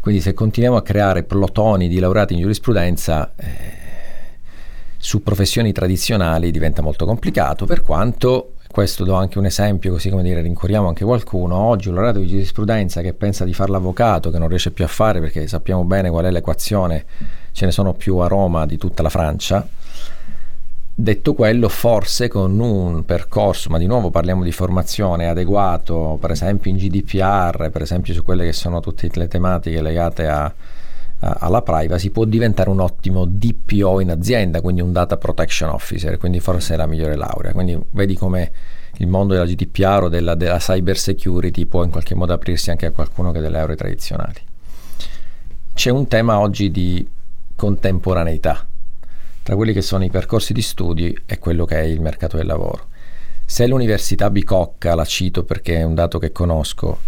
Quindi 0.00 0.20
se 0.20 0.34
continuiamo 0.34 0.76
a 0.76 0.82
creare 0.82 1.22
plotoni 1.22 1.88
di 1.88 1.98
laureati 1.98 2.34
in 2.34 2.40
giurisprudenza 2.40 3.32
eh, 3.36 3.46
su 4.98 5.22
professioni 5.22 5.72
tradizionali 5.72 6.50
diventa 6.50 6.82
molto 6.82 7.06
complicato, 7.06 7.66
per 7.66 7.82
quanto 7.82 8.54
questo 8.72 9.04
do 9.04 9.14
anche 9.14 9.38
un 9.38 9.44
esempio, 9.44 9.92
così 9.92 10.10
come 10.10 10.24
dire, 10.24 10.40
rincorriamo 10.40 10.88
anche 10.88 11.04
qualcuno. 11.04 11.54
Oggi 11.54 11.88
un 11.88 11.94
laureato 11.94 12.18
di 12.18 12.26
giurisprudenza 12.26 13.00
che 13.02 13.12
pensa 13.12 13.44
di 13.44 13.54
fare 13.54 13.70
l'avvocato, 13.70 14.30
che 14.30 14.38
non 14.38 14.48
riesce 14.48 14.72
più 14.72 14.82
a 14.82 14.88
fare 14.88 15.20
perché 15.20 15.46
sappiamo 15.46 15.84
bene 15.84 16.10
qual 16.10 16.24
è 16.24 16.30
l'equazione, 16.32 17.04
ce 17.52 17.66
ne 17.66 17.70
sono 17.70 17.92
più 17.92 18.16
a 18.16 18.26
Roma 18.26 18.66
di 18.66 18.76
tutta 18.78 19.02
la 19.02 19.10
Francia. 19.10 19.64
Detto 20.94 21.34
quello, 21.34 21.68
forse 21.68 22.28
con 22.28 22.58
un 22.58 23.04
percorso, 23.04 23.70
ma 23.70 23.78
di 23.78 23.86
nuovo 23.86 24.10
parliamo 24.10 24.42
di 24.42 24.52
formazione 24.52 25.28
adeguato, 25.28 26.18
per 26.20 26.32
esempio 26.32 26.70
in 26.70 26.78
GDPR, 26.78 27.70
per 27.70 27.82
esempio 27.82 28.12
su 28.12 28.24
quelle 28.24 28.44
che 28.44 28.52
sono 28.52 28.80
tutte 28.80 29.08
le 29.12 29.28
tematiche 29.28 29.80
legate 29.80 30.26
a, 30.26 30.52
alla 31.24 31.62
privacy, 31.62 32.10
può 32.10 32.24
diventare 32.24 32.68
un 32.68 32.80
ottimo 32.80 33.24
DPO 33.24 34.00
in 34.00 34.10
azienda, 34.10 34.60
quindi 34.60 34.80
un 34.80 34.90
data 34.90 35.16
protection 35.16 35.70
officer, 35.70 36.18
quindi 36.18 36.40
forse 36.40 36.74
è 36.74 36.76
la 36.76 36.86
migliore 36.86 37.14
laurea. 37.14 37.52
Quindi 37.52 37.78
vedi 37.90 38.16
come 38.16 38.50
il 38.96 39.06
mondo 39.06 39.32
della 39.32 39.46
GDPR 39.46 40.04
o 40.04 40.08
della, 40.08 40.34
della 40.34 40.58
cyber 40.58 40.98
security 40.98 41.64
può 41.66 41.84
in 41.84 41.90
qualche 41.90 42.16
modo 42.16 42.32
aprirsi 42.32 42.70
anche 42.70 42.86
a 42.86 42.90
qualcuno 42.90 43.30
che 43.30 43.38
ha 43.38 43.40
delle 43.40 43.56
lauree 43.56 43.76
tradizionali. 43.76 44.40
C'è 45.72 45.90
un 45.90 46.08
tema 46.08 46.40
oggi 46.40 46.70
di 46.72 47.08
contemporaneità 47.54 48.66
tra 49.44 49.54
quelli 49.54 49.72
che 49.72 49.82
sono 49.82 50.04
i 50.04 50.10
percorsi 50.10 50.52
di 50.52 50.62
studi 50.62 51.16
e 51.24 51.38
quello 51.38 51.64
che 51.64 51.76
è 51.76 51.84
il 51.84 52.00
mercato 52.00 52.36
del 52.36 52.46
lavoro. 52.46 52.88
Se 53.46 53.66
l'università 53.66 54.28
Bicocca, 54.28 54.94
la 54.96 55.04
cito 55.04 55.44
perché 55.44 55.76
è 55.76 55.82
un 55.84 55.94
dato 55.94 56.18
che 56.18 56.32
conosco, 56.32 56.98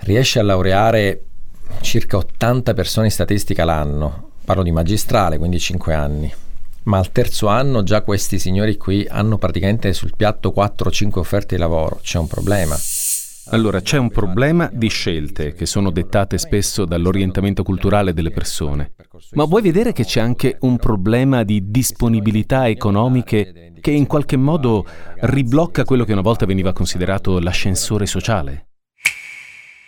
riesce 0.00 0.38
a 0.38 0.42
laureare 0.42 1.22
circa 1.80 2.16
80 2.18 2.74
persone 2.74 3.06
in 3.06 3.12
statistica 3.12 3.64
l'anno, 3.64 4.30
parlo 4.44 4.62
di 4.62 4.72
magistrale, 4.72 5.38
quindi 5.38 5.58
5 5.58 5.94
anni, 5.94 6.32
ma 6.84 6.98
al 6.98 7.12
terzo 7.12 7.48
anno 7.48 7.82
già 7.82 8.02
questi 8.02 8.38
signori 8.38 8.76
qui 8.76 9.06
hanno 9.08 9.38
praticamente 9.38 9.92
sul 9.92 10.12
piatto 10.16 10.52
4-5 10.56 11.18
offerte 11.18 11.54
di 11.54 11.60
lavoro, 11.60 12.00
c'è 12.02 12.18
un 12.18 12.26
problema. 12.26 12.76
Allora 13.50 13.80
c'è 13.80 13.96
un 13.96 14.10
problema 14.10 14.68
di 14.70 14.88
scelte 14.88 15.54
che 15.54 15.64
sono 15.64 15.90
dettate 15.90 16.36
spesso 16.36 16.84
dall'orientamento 16.84 17.62
culturale 17.62 18.12
delle 18.12 18.30
persone, 18.30 18.92
ma 19.32 19.44
vuoi 19.44 19.62
vedere 19.62 19.92
che 19.92 20.04
c'è 20.04 20.20
anche 20.20 20.58
un 20.60 20.76
problema 20.76 21.44
di 21.44 21.70
disponibilità 21.70 22.68
economiche 22.68 23.72
che 23.80 23.90
in 23.90 24.06
qualche 24.06 24.36
modo 24.36 24.84
riblocca 25.20 25.84
quello 25.84 26.04
che 26.04 26.12
una 26.12 26.20
volta 26.20 26.44
veniva 26.44 26.74
considerato 26.74 27.38
l'ascensore 27.38 28.04
sociale? 28.04 28.66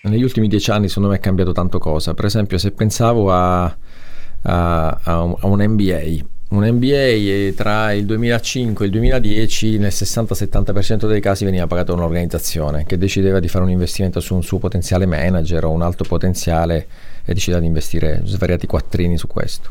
Negli 0.03 0.23
ultimi 0.23 0.49
dieci 0.49 0.71
anni 0.71 0.89
secondo 0.89 1.11
me 1.11 1.17
è 1.17 1.21
cambiato 1.21 1.53
tanto 1.53 1.79
cosa. 1.79 2.15
Per 2.15 2.25
esempio 2.25 2.57
se 2.57 2.71
pensavo 2.71 3.31
a, 3.31 3.65
a, 3.65 5.01
a, 5.03 5.23
un, 5.23 5.35
a 5.39 5.47
un, 5.47 5.63
MBA, 5.63 6.25
un 6.51 6.67
MBA 6.67 7.53
tra 7.55 7.93
il 7.93 8.07
2005 8.07 8.83
e 8.83 8.89
il 8.89 8.95
2010 8.95 9.77
nel 9.77 9.91
60-70% 9.93 11.07
dei 11.07 11.21
casi 11.21 11.45
veniva 11.45 11.67
pagato 11.67 11.93
da 11.93 11.99
un'organizzazione 11.99 12.87
che 12.87 12.97
decideva 12.97 13.41
di 13.41 13.49
fare 13.49 13.65
un 13.65 13.71
investimento 13.71 14.21
su 14.21 14.35
un 14.35 14.43
suo 14.43 14.57
potenziale 14.57 15.05
manager 15.05 15.67
o 15.67 15.71
un 15.71 15.83
alto 15.83 16.05
potenziale 16.05 16.87
e 17.23 17.35
decideva 17.35 17.61
di 17.61 17.67
investire 17.67 18.23
svariati 18.25 18.67
quattrini 18.67 19.19
su 19.19 19.27
questo. 19.27 19.71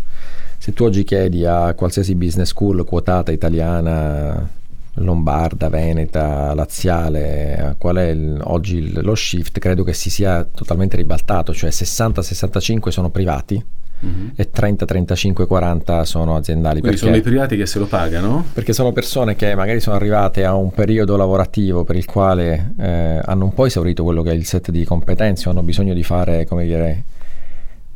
Se 0.60 0.74
tu 0.74 0.84
oggi 0.84 1.04
chiedi 1.06 1.44
a 1.44 1.74
qualsiasi 1.74 2.14
business 2.14 2.50
school 2.50 2.86
quotata 2.86 3.32
italiana, 3.32 4.48
lombarda, 4.96 5.70
veneta, 5.70 6.54
laziale, 6.54 7.76
qual 7.78 7.98
è 7.98 8.08
il, 8.10 8.40
oggi 8.44 8.78
il, 8.78 9.00
lo 9.02 9.16
shift, 9.16 9.60
credo 9.60 9.84
che 9.84 9.94
si 9.94 10.10
sia 10.10 10.44
totalmente 10.44 10.98
ribaltato, 10.98 11.54
cioè 11.54 11.70
60-65 11.70 12.90
sono 12.90 13.10
privati, 13.10 13.64
uh-huh. 14.00 14.32
e 14.36 14.50
30, 14.50 14.86
35, 14.86 15.46
40 15.46 16.06
sono 16.06 16.36
aziendali. 16.36 16.80
Quindi 16.80 16.98
perché, 16.98 17.06
sono 17.06 17.16
i 17.16 17.22
privati 17.22 17.58
che 17.58 17.66
se 17.66 17.80
lo 17.80 17.86
pagano? 17.86 18.46
Perché 18.54 18.74
sono 18.74 18.92
persone 18.92 19.36
che 19.36 19.56
magari 19.56 19.80
sono 19.80 19.96
arrivate 19.96 20.46
a 20.46 20.54
un 20.56 20.72
periodo 20.72 21.16
lavorativo 21.16 21.84
per 21.84 21.96
il 21.96 22.06
quale 22.06 22.74
eh, 22.78 23.22
hanno 23.24 23.46
un 23.46 23.54
po' 23.54 23.66
esaurito 23.66 24.04
quello 24.04 24.22
che 24.22 24.32
è 24.32 24.36
il 24.36 24.46
set 24.46 24.72
di 24.72 24.84
competenze 24.84 25.48
o 25.48 25.52
hanno 25.52 25.64
bisogno 25.64 25.94
di 25.94 26.04
fare, 26.04 26.46
come 26.46 26.66
dire, 26.66 27.04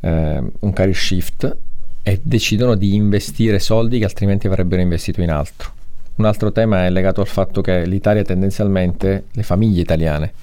eh, 0.02 0.44
un 0.60 0.74
career 0.74 0.96
shift 0.96 1.58
e 2.06 2.20
decidono 2.22 2.76
di 2.76 2.96
investire 2.96 3.60
soldi 3.60 4.00
che 4.00 4.06
altrimenti 4.06 4.48
avrebbero 4.48 4.82
investito 4.82 5.22
in 5.22 5.32
altro. 5.32 5.72
Un 6.16 6.26
altro 6.26 6.52
tema 6.52 6.86
è 6.86 6.90
legato 6.90 7.22
al 7.22 7.28
fatto 7.28 7.62
che 7.62 7.86
l'Italia 7.86 8.24
tendenzialmente, 8.24 9.26
le 9.32 9.44
famiglie 9.44 9.82
italiane, 9.82 10.34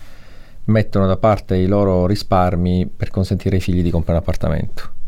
mettono 0.65 1.07
da 1.07 1.17
parte 1.17 1.57
i 1.57 1.67
loro 1.67 2.07
risparmi 2.07 2.91
per 2.95 3.11
consentire 3.11 3.57
ai 3.57 3.63
figli 3.63 3.83
di 3.83 3.91
comprare 3.91 4.19
un 4.19 4.25
appartamento 4.25 4.99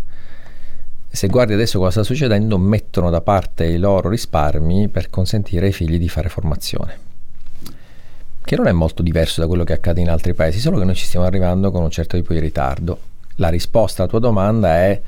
se 1.15 1.29
guardi 1.29 1.53
adesso 1.53 1.79
cosa 1.79 1.91
sta 1.91 2.03
succedendo, 2.05 2.57
mettono 2.57 3.11
da 3.11 3.21
parte 3.21 3.67
i 3.67 3.77
loro 3.77 4.09
risparmi 4.09 4.89
per 4.89 5.11
consentire 5.11 5.67
ai 5.67 5.73
figli 5.73 5.99
di 5.99 6.09
fare 6.09 6.31
formazione. 6.31 7.11
Che 8.43 8.57
non 8.57 8.67
è 8.67 8.73
molto 8.73 9.03
diverso 9.03 9.43
da 9.43 9.47
quello 9.47 9.63
che 9.63 9.75
accade 9.75 10.01
in 10.01 10.09
altri 10.09 10.33
paesi, 10.33 10.59
solo 10.59 10.79
che 10.79 10.87
noi 10.87 10.95
ci 10.95 11.05
stiamo 11.05 11.27
arrivando 11.27 11.71
con 11.71 11.83
un 11.83 11.91
certo 11.91 12.17
tipo 12.17 12.33
di 12.33 12.39
ritardo. 12.39 12.99
La 13.37 13.51
risposta 13.51 14.03
alla 14.03 14.11
tua 14.11 14.21
domanda 14.21 14.75
è 14.79 14.99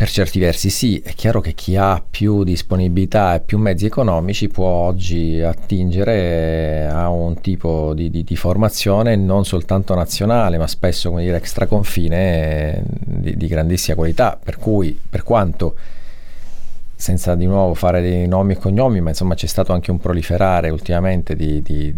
per 0.00 0.08
certi 0.08 0.38
versi 0.38 0.70
sì, 0.70 0.98
è 1.04 1.12
chiaro 1.12 1.42
che 1.42 1.52
chi 1.52 1.76
ha 1.76 2.02
più 2.02 2.42
disponibilità 2.42 3.34
e 3.34 3.40
più 3.40 3.58
mezzi 3.58 3.84
economici 3.84 4.48
può 4.48 4.64
oggi 4.66 5.42
attingere 5.42 6.88
a 6.90 7.10
un 7.10 7.38
tipo 7.42 7.92
di, 7.92 8.08
di, 8.08 8.24
di 8.24 8.34
formazione 8.34 9.14
non 9.14 9.44
soltanto 9.44 9.94
nazionale, 9.94 10.56
ma 10.56 10.66
spesso 10.66 11.10
come 11.10 11.22
dire 11.22 11.36
extraconfine 11.36 12.82
di, 12.88 13.36
di 13.36 13.46
grandissima 13.46 13.94
qualità, 13.94 14.38
per 14.42 14.56
cui 14.56 14.98
per 15.06 15.22
quanto 15.22 15.76
senza 16.94 17.34
di 17.34 17.44
nuovo 17.44 17.74
fare 17.74 18.00
dei 18.00 18.26
nomi 18.26 18.54
e 18.54 18.56
cognomi, 18.56 19.02
ma 19.02 19.10
insomma 19.10 19.34
c'è 19.34 19.46
stato 19.46 19.74
anche 19.74 19.90
un 19.90 19.98
proliferare 19.98 20.70
ultimamente 20.70 21.36
di, 21.36 21.94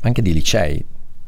anche 0.00 0.20
di 0.20 0.34
licei 0.34 0.84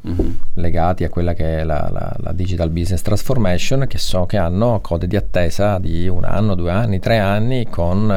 mm-hmm. 0.06 0.30
legati 0.54 1.04
a 1.04 1.08
quella 1.08 1.34
che 1.34 1.58
è 1.58 1.64
la, 1.64 1.88
la, 1.90 2.14
la, 2.18 2.32
digital 2.32 2.70
business 2.70 3.02
transformation 3.02 3.86
che 3.86 3.98
so 3.98 4.26
che 4.26 4.36
hanno 4.36 4.80
code 4.80 5.06
di 5.06 5.16
attesa 5.16 5.78
di 5.78 6.08
un 6.08 6.24
anno, 6.24 6.54
due 6.54 6.70
anni, 6.70 6.98
tre 6.98 7.18
anni 7.18 7.68
con 7.68 8.10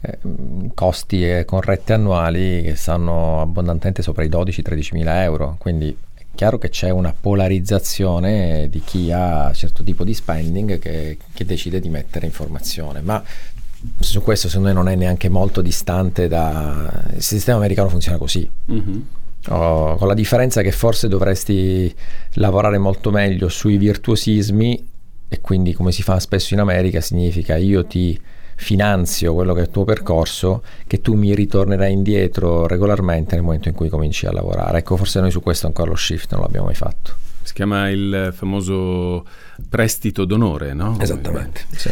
eh, 0.00 0.18
costi 0.74 1.28
e 1.28 1.44
con 1.44 1.60
rette 1.60 1.92
annuali 1.92 2.62
che 2.62 2.74
stanno 2.74 3.40
abbondantemente 3.40 4.02
sopra 4.02 4.24
i 4.24 4.28
12-13 4.28 4.88
mila 4.92 5.22
euro 5.22 5.56
quindi 5.58 5.96
è 6.14 6.22
chiaro 6.34 6.58
che 6.58 6.70
c'è 6.70 6.90
una 6.90 7.14
polarizzazione 7.18 8.68
di 8.68 8.80
chi 8.80 9.12
ha 9.12 9.52
certo 9.52 9.82
tipo 9.82 10.04
di 10.04 10.14
spending 10.14 10.78
che, 10.78 11.18
che 11.32 11.44
decide 11.44 11.80
di 11.80 11.88
mettere 11.88 12.26
in 12.26 12.32
formazione 12.32 13.00
ma 13.00 13.22
su 13.98 14.22
questo 14.22 14.48
secondo 14.48 14.68
me 14.68 14.74
non 14.74 14.88
è 14.88 14.94
neanche 14.94 15.28
molto 15.28 15.62
distante 15.62 16.28
da 16.28 16.90
il 17.14 17.22
sistema 17.22 17.58
americano 17.58 17.88
funziona 17.88 18.18
così 18.18 18.48
mm-hmm. 18.70 19.00
Oh, 19.48 19.96
con 19.96 20.06
la 20.06 20.14
differenza 20.14 20.60
che 20.60 20.70
forse 20.70 21.08
dovresti 21.08 21.92
lavorare 22.34 22.78
molto 22.78 23.10
meglio 23.10 23.48
sui 23.48 23.78
virtuosismi 23.78 24.88
e 25.28 25.40
quindi 25.40 25.72
come 25.72 25.92
si 25.92 26.02
fa 26.02 26.20
spesso 26.20 26.52
in 26.54 26.60
America 26.60 27.00
significa 27.00 27.56
io 27.56 27.86
ti 27.86 28.20
finanzio 28.56 29.32
quello 29.32 29.54
che 29.54 29.60
è 29.60 29.62
il 29.62 29.70
tuo 29.70 29.84
percorso 29.84 30.62
che 30.86 31.00
tu 31.00 31.14
mi 31.14 31.34
ritornerai 31.34 31.90
indietro 31.90 32.66
regolarmente 32.66 33.34
nel 33.34 33.42
momento 33.42 33.68
in 33.68 33.74
cui 33.74 33.88
cominci 33.88 34.26
a 34.26 34.32
lavorare. 34.32 34.78
Ecco, 34.78 34.96
forse 34.96 35.20
noi 35.20 35.30
su 35.30 35.40
questo 35.40 35.66
ancora 35.66 35.90
lo 35.90 35.96
shift 35.96 36.32
non 36.32 36.42
l'abbiamo 36.42 36.66
mai 36.66 36.74
fatto. 36.74 37.14
Si 37.42 37.54
chiama 37.54 37.88
il 37.88 38.32
famoso 38.36 39.24
prestito 39.68 40.26
d'onore, 40.26 40.74
no? 40.74 40.98
Esattamente. 41.00 41.64
Sì. 41.70 41.90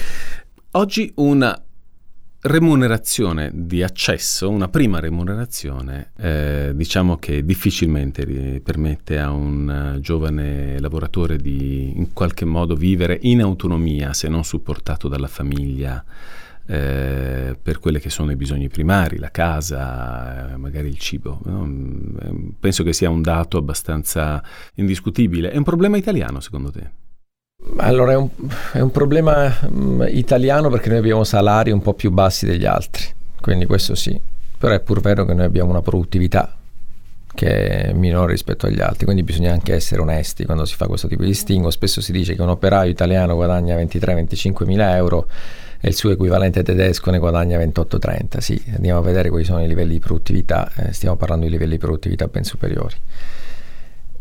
Oggi 0.72 1.11
una 1.16 1.58
remunerazione 2.40 3.51
di 3.53 3.83
accesso, 3.83 4.48
una 4.48 4.68
prima 4.68 5.01
remunerazione, 5.01 6.12
eh, 6.16 6.72
diciamo 6.74 7.16
che 7.16 7.44
difficilmente 7.44 8.61
permette 8.62 9.18
a 9.18 9.31
un 9.31 9.94
uh, 9.96 10.01
giovane 10.01 10.79
lavoratore 10.79 11.37
di 11.37 11.92
in 11.96 12.12
qualche 12.12 12.44
modo 12.44 12.77
vivere 12.77 13.18
in 13.22 13.40
autonomia 13.42 14.12
se 14.12 14.29
non 14.29 14.44
supportato 14.44 15.09
dalla 15.09 15.27
famiglia 15.27 16.05
eh, 16.70 17.59
per 17.61 17.79
quelli 17.81 17.98
che 17.98 18.11
sono 18.11 18.31
i 18.31 18.37
bisogni 18.37 18.68
primari, 18.68 19.18
la 19.18 19.31
casa, 19.31 20.53
eh, 20.53 20.57
magari 20.59 20.88
il 20.88 20.98
cibo. 20.98 21.40
No? 21.44 21.64
Mm, 21.64 22.51
penso 22.61 22.85
che 22.85 22.92
sia 22.92 23.11
un 23.11 23.22
dato 23.22 23.57
abbastanza 23.57 24.42
indiscutibile. 24.74 25.51
È 25.51 25.57
un 25.57 25.64
problema 25.64 25.96
italiano 25.96 26.40
secondo 26.40 26.70
te? 26.70 26.90
Allora 27.79 28.12
è 28.12 28.16
un, 28.16 28.29
è 28.73 28.81
un 28.81 28.90
problema 28.90 29.57
um, 29.68 30.05
italiano 30.09 30.68
perché 30.68 30.88
noi 30.88 30.99
abbiamo 30.99 31.23
salari 31.23 31.71
un 31.71 31.81
po' 31.81 31.94
più 31.94 32.11
bassi 32.11 32.47
degli 32.47 32.64
altri, 32.64 33.05
quindi 33.40 33.66
questo 33.66 33.94
sì, 33.94 34.18
però 34.57 34.75
è 34.75 34.81
pur 34.81 35.01
vero 35.01 35.25
che 35.25 35.35
noi 35.35 35.44
abbiamo 35.44 35.71
una 35.71 35.83
produttività 35.83 36.55
che 37.35 37.68
è 37.68 37.92
minore 37.92 38.33
rispetto 38.33 38.66
agli 38.66 38.81
altri, 38.81 39.05
quindi 39.05 39.23
bisogna 39.23 39.53
anche 39.53 39.75
essere 39.75 40.01
onesti 40.01 40.44
quando 40.44 40.64
si 40.64 40.75
fa 40.75 40.87
questo 40.87 41.07
tipo 41.07 41.23
di 41.23 41.29
distinguo. 41.29 41.71
Spesso 41.71 42.01
si 42.01 42.11
dice 42.11 42.35
che 42.35 42.42
un 42.42 42.49
operaio 42.49 42.90
italiano 42.90 43.35
guadagna 43.35 43.77
23-25 43.77 44.64
mila 44.64 44.97
euro 44.97 45.29
e 45.81 45.88
il 45.88 45.94
suo 45.94 46.11
equivalente 46.11 46.64
tedesco 46.64 47.12
ne 47.12 47.18
guadagna 47.18 47.59
28-30. 47.59 48.38
Sì, 48.38 48.61
andiamo 48.75 48.99
a 48.99 49.03
vedere 49.03 49.29
quali 49.29 49.44
sono 49.44 49.62
i 49.62 49.68
livelli 49.68 49.92
di 49.92 50.01
produttività, 50.01 50.71
eh, 50.75 50.92
stiamo 50.92 51.14
parlando 51.14 51.44
di 51.44 51.51
livelli 51.53 51.73
di 51.73 51.79
produttività 51.79 52.27
ben 52.27 52.42
superiori 52.42 52.97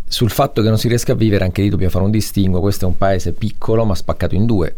sul 0.08 0.32
fatto 0.32 0.62
che 0.62 0.70
non 0.70 0.78
si 0.78 0.88
riesca 0.88 1.12
a 1.12 1.15
vivere, 1.15 1.43
anche 1.43 1.62
lì 1.62 1.70
dobbiamo 1.70 1.91
fare 1.91 2.06
un 2.06 2.12
distinguo. 2.12 2.62
Questo 2.62 2.86
è 2.86 2.88
un 2.88 2.98
paese 2.98 3.34
piccolo 3.34 3.84
ma 3.86 3.93
spaccato 3.93 4.36
in 4.36 4.46
due. 4.46 4.76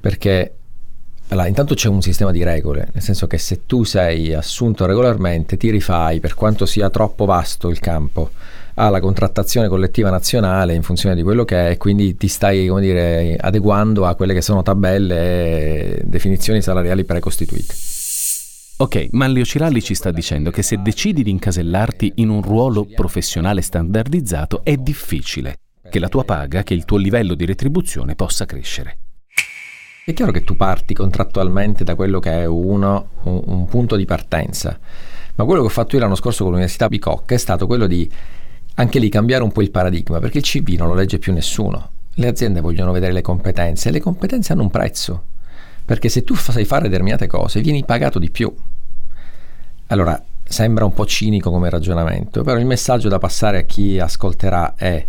Perché 0.00 0.54
allora, 1.28 1.46
intanto 1.46 1.74
c'è 1.74 1.88
un 1.88 2.02
sistema 2.02 2.30
di 2.30 2.42
regole, 2.42 2.88
nel 2.92 3.02
senso 3.02 3.26
che 3.26 3.38
se 3.38 3.64
tu 3.64 3.84
sei 3.84 4.34
assunto 4.34 4.84
regolarmente 4.84 5.56
ti 5.56 5.70
rifai, 5.70 6.20
per 6.20 6.34
quanto 6.34 6.66
sia 6.66 6.90
troppo 6.90 7.24
vasto 7.24 7.70
il 7.70 7.78
campo, 7.78 8.32
alla 8.74 9.00
contrattazione 9.00 9.68
collettiva 9.68 10.10
nazionale 10.10 10.74
in 10.74 10.82
funzione 10.82 11.14
di 11.14 11.22
quello 11.22 11.46
che 11.46 11.70
è, 11.70 11.76
quindi 11.78 12.18
ti 12.18 12.28
stai 12.28 12.70
dire, 12.80 13.36
adeguando 13.40 14.04
a 14.04 14.14
quelle 14.14 14.34
che 14.34 14.42
sono 14.42 14.62
tabelle 14.62 16.00
e 16.00 16.02
definizioni 16.04 16.60
salariali 16.60 17.04
precostituite. 17.04 17.74
Ok, 18.82 19.10
Manlio 19.12 19.44
Ciralli 19.44 19.80
ci 19.80 19.94
sta 19.94 20.10
dicendo 20.10 20.50
che 20.50 20.62
se 20.62 20.82
decidi 20.82 21.22
di 21.22 21.30
incasellarti 21.30 22.14
in 22.16 22.30
un 22.30 22.42
ruolo 22.42 22.84
professionale 22.84 23.62
standardizzato 23.62 24.64
è 24.64 24.74
difficile 24.74 25.58
che 25.88 26.00
la 26.00 26.08
tua 26.08 26.24
paga, 26.24 26.64
che 26.64 26.74
il 26.74 26.84
tuo 26.84 26.96
livello 26.96 27.34
di 27.34 27.46
retribuzione 27.46 28.16
possa 28.16 28.44
crescere. 28.44 28.98
È 30.04 30.12
chiaro 30.12 30.32
che 30.32 30.42
tu 30.42 30.56
parti 30.56 30.94
contrattualmente 30.94 31.84
da 31.84 31.94
quello 31.94 32.18
che 32.18 32.40
è 32.40 32.44
uno, 32.44 33.10
un, 33.22 33.42
un 33.44 33.66
punto 33.66 33.94
di 33.94 34.04
partenza, 34.04 34.76
ma 35.36 35.44
quello 35.44 35.60
che 35.60 35.68
ho 35.68 35.70
fatto 35.70 35.94
io 35.94 36.02
l'anno 36.02 36.16
scorso 36.16 36.42
con 36.42 36.50
l'Università 36.50 36.88
Bicocca 36.88 37.36
è 37.36 37.38
stato 37.38 37.68
quello 37.68 37.86
di 37.86 38.10
anche 38.74 38.98
lì 38.98 39.08
cambiare 39.08 39.44
un 39.44 39.52
po' 39.52 39.62
il 39.62 39.70
paradigma, 39.70 40.18
perché 40.18 40.38
il 40.38 40.44
CV 40.44 40.74
non 40.76 40.88
lo 40.88 40.94
legge 40.94 41.20
più 41.20 41.32
nessuno. 41.32 41.90
Le 42.14 42.26
aziende 42.26 42.60
vogliono 42.60 42.90
vedere 42.90 43.12
le 43.12 43.22
competenze 43.22 43.90
e 43.90 43.92
le 43.92 44.00
competenze 44.00 44.52
hanno 44.52 44.62
un 44.62 44.70
prezzo, 44.70 45.26
perché 45.92 46.08
se 46.08 46.24
tu 46.24 46.34
sai 46.34 46.64
fare 46.64 46.88
determinate 46.88 47.26
cose 47.26 47.60
vieni 47.60 47.84
pagato 47.84 48.18
di 48.18 48.30
più. 48.30 48.50
Allora, 49.88 50.18
sembra 50.42 50.86
un 50.86 50.94
po' 50.94 51.04
cinico 51.04 51.50
come 51.50 51.68
ragionamento, 51.68 52.42
però 52.42 52.58
il 52.58 52.64
messaggio 52.64 53.10
da 53.10 53.18
passare 53.18 53.58
a 53.58 53.62
chi 53.64 53.98
ascolterà 53.98 54.74
è 54.74 55.06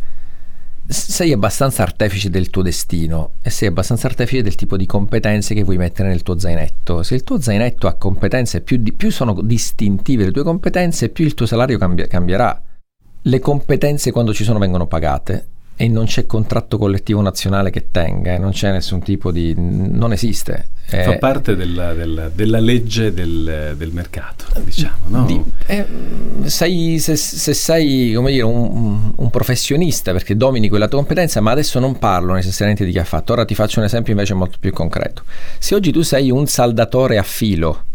sei 0.85 1.31
abbastanza 1.31 1.83
artefice 1.83 2.29
del 2.29 2.49
tuo 2.49 2.61
destino 2.61 3.35
e 3.41 3.49
sei 3.49 3.69
abbastanza 3.69 4.07
artefice 4.07 4.41
del 4.41 4.55
tipo 4.55 4.75
di 4.75 4.85
competenze 4.85 5.53
che 5.53 5.63
vuoi 5.63 5.77
mettere 5.77 6.09
nel 6.09 6.21
tuo 6.21 6.37
zainetto. 6.37 7.01
Se 7.01 7.15
il 7.15 7.23
tuo 7.23 7.39
zainetto 7.39 7.87
ha 7.87 7.93
competenze, 7.93 8.59
più, 8.59 8.75
di, 8.75 8.91
più 8.91 9.09
sono 9.09 9.39
distintive 9.41 10.25
le 10.25 10.31
tue 10.31 10.43
competenze, 10.43 11.07
più 11.07 11.23
il 11.23 11.33
tuo 11.33 11.45
salario 11.45 11.77
cambia, 11.77 12.07
cambierà. 12.07 12.61
Le 13.21 13.39
competenze 13.39 14.11
quando 14.11 14.33
ci 14.33 14.43
sono 14.43 14.59
vengono 14.59 14.85
pagate 14.85 15.47
e 15.75 15.87
non 15.87 16.05
c'è 16.05 16.25
contratto 16.25 16.77
collettivo 16.77 17.21
nazionale 17.21 17.69
che 17.69 17.87
tenga, 17.91 18.37
non 18.37 18.51
c'è 18.51 18.71
nessun 18.71 19.01
tipo 19.01 19.31
di... 19.31 19.53
non 19.57 20.11
esiste. 20.13 20.69
Fa 20.85 21.13
eh, 21.13 21.17
parte 21.17 21.55
della, 21.55 21.93
della, 21.93 22.29
della 22.29 22.59
legge 22.59 23.13
del, 23.13 23.73
del, 23.75 23.91
mercato, 23.91 24.45
diciamo, 24.63 25.05
no? 25.07 25.25
Di, 25.25 25.41
eh, 25.67 25.85
sei, 26.43 26.99
se, 26.99 27.15
se, 27.15 27.53
sei 27.53 28.13
come 28.13 28.31
dire, 28.31 28.43
un, 28.43 29.13
un, 29.15 29.29
professionista 29.29 30.11
perché 30.11 30.35
domini 30.35 30.69
quella 30.69 30.87
tua 30.87 30.99
competenza, 30.99 31.39
ma 31.41 31.51
adesso 31.51 31.79
non 31.79 31.97
parlo 31.97 32.33
necessariamente 32.33 32.85
di 32.85 32.91
chi 32.91 32.99
ha 32.99 33.05
fatto, 33.05 33.31
ora 33.33 33.45
ti 33.45 33.55
faccio 33.55 33.79
un 33.79 33.85
esempio 33.85 34.11
invece 34.11 34.33
molto 34.33 34.57
più 34.59 34.71
concreto. 34.71 35.23
Se 35.57 35.73
oggi 35.73 35.91
tu 35.91 36.01
sei 36.01 36.29
un 36.29 36.45
saldatore 36.45 37.17
a 37.17 37.23
filo, 37.23 37.85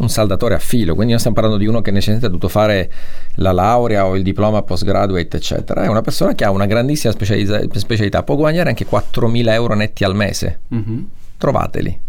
un 0.00 0.08
saldatore 0.08 0.54
a 0.54 0.58
filo, 0.58 0.94
quindi 0.94 1.10
non 1.10 1.18
stiamo 1.18 1.36
parlando 1.36 1.62
di 1.62 1.68
uno 1.68 1.80
che 1.80 1.90
necessariamente 1.90 2.26
ha 2.26 2.30
dovuto 2.30 2.48
fare 2.48 2.90
la 3.34 3.52
laurea 3.52 4.06
o 4.06 4.16
il 4.16 4.22
diploma 4.22 4.62
postgraduate, 4.62 5.36
eccetera, 5.36 5.84
è 5.84 5.88
una 5.88 6.00
persona 6.00 6.34
che 6.34 6.44
ha 6.44 6.50
una 6.50 6.66
grandissima 6.66 7.12
specialità, 7.12 8.22
può 8.22 8.36
guadagnare 8.36 8.70
anche 8.70 8.86
4.000 8.86 9.50
euro 9.50 9.74
netti 9.74 10.04
al 10.04 10.14
mese. 10.14 10.60
Mm-hmm. 10.74 11.02
Trovateli. 11.36 12.00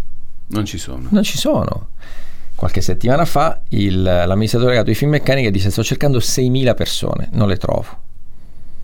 Non 0.48 0.66
ci 0.66 0.78
sono. 0.78 1.08
Non 1.10 1.24
ci 1.24 1.38
sono. 1.38 1.90
Qualche 2.56 2.82
settimana 2.82 3.26
fa 3.26 3.60
il, 3.70 4.02
l'amministratore 4.02 4.72
delegato 4.72 4.90
di 4.90 4.96
Finmeccanica 4.96 5.50
dice 5.50 5.72
sto 5.72 5.84
cercando 5.84 6.20
6.000 6.20 6.76
persone, 6.76 7.30
non 7.32 7.48
le 7.48 7.58
trovo. 7.58 8.10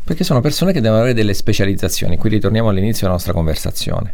Perché 0.04 0.24
sono 0.24 0.42
persone 0.42 0.72
che 0.72 0.82
devono 0.82 1.02
avere 1.02 1.14
delle 1.14 1.34
specializzazioni. 1.34 2.18
Qui 2.18 2.30
ritorniamo 2.30 2.70
all'inizio 2.70 3.02
della 3.02 3.14
nostra 3.14 3.34
conversazione. 3.34 4.14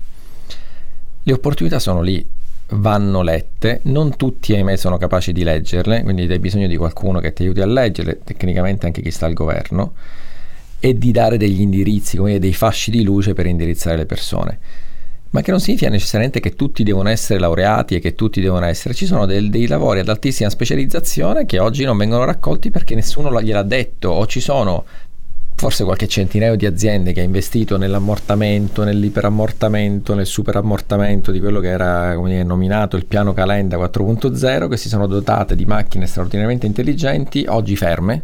Le 1.22 1.34
opportunità 1.34 1.80
sono 1.80 2.02
lì, 2.02 2.28
vanno 2.70 3.22
lette, 3.22 3.82
non 3.84 4.16
tutti 4.16 4.54
ahimè 4.54 4.76
sono 4.76 4.98
capaci 4.98 5.32
di 5.32 5.44
leggerle, 5.44 6.04
quindi 6.04 6.24
hai 6.24 6.40
bisogno 6.40 6.68
di 6.68 6.78
qualcuno 6.78 7.20
che 7.20 7.34
ti 7.34 7.44
aiuti 7.44 7.62
a 7.62 7.66
leggerle, 7.66 8.22
tecnicamente 8.24 8.86
anche 8.86 9.02
chi 9.02 9.12
sta 9.12 9.26
al 9.26 9.34
governo, 9.34 9.94
e 10.80 10.98
di 10.98 11.12
dare 11.12 11.38
degli 11.38 11.62
indirizzi, 11.62 12.18
come 12.18 12.40
dei 12.40 12.54
fasci 12.54 12.92
di 12.92 13.04
luce 13.04 13.34
per 13.34 13.46
indirizzare 13.46 13.98
le 13.98 14.06
persone. 14.06 14.60
Ma 15.30 15.42
che 15.42 15.50
non 15.50 15.60
significa 15.60 15.90
necessariamente 15.90 16.40
che 16.40 16.54
tutti 16.54 16.84
devono 16.84 17.10
essere 17.10 17.40
laureati 17.40 17.96
e 17.96 18.00
che 18.00 18.14
tutti 18.14 18.40
devono 18.40 18.66
essere. 18.66 18.94
Ci 18.94 19.08
sono 19.08 19.26
del, 19.26 19.50
dei 19.50 19.66
lavori 19.66 20.00
ad 20.00 20.10
altissima 20.10 20.50
specializzazione 20.50 21.48
che 21.48 21.58
oggi 21.58 21.86
non 21.86 21.98
vengono 21.98 22.24
raccolti 22.24 22.70
perché 22.70 22.94
nessuno 22.94 23.42
gliel'ha 23.42 23.64
detto, 23.64 24.10
o 24.10 24.28
ci 24.28 24.40
sono 24.40 24.86
forse 25.64 25.86
qualche 25.86 26.10
centinaio 26.10 26.58
di 26.58 26.66
aziende 26.66 27.14
che 27.14 27.22
ha 27.22 27.24
investito 27.24 27.78
nell'ammortamento, 27.78 28.84
nell'iperammortamento, 28.84 30.14
nel 30.14 30.26
superammortamento 30.26 31.32
di 31.32 31.40
quello 31.40 31.62
che 31.62 31.70
era 31.70 32.18
dire, 32.22 32.44
nominato 32.44 32.98
il 32.98 33.06
piano 33.06 33.32
Calenda 33.32 33.78
4.0, 33.78 34.68
che 34.68 34.76
si 34.76 34.90
sono 34.90 35.08
dotate 35.08 35.56
di 35.56 35.64
macchine 35.64 36.06
straordinariamente 36.06 36.66
intelligenti, 36.66 37.46
oggi 37.48 37.78
ferme, 37.78 38.22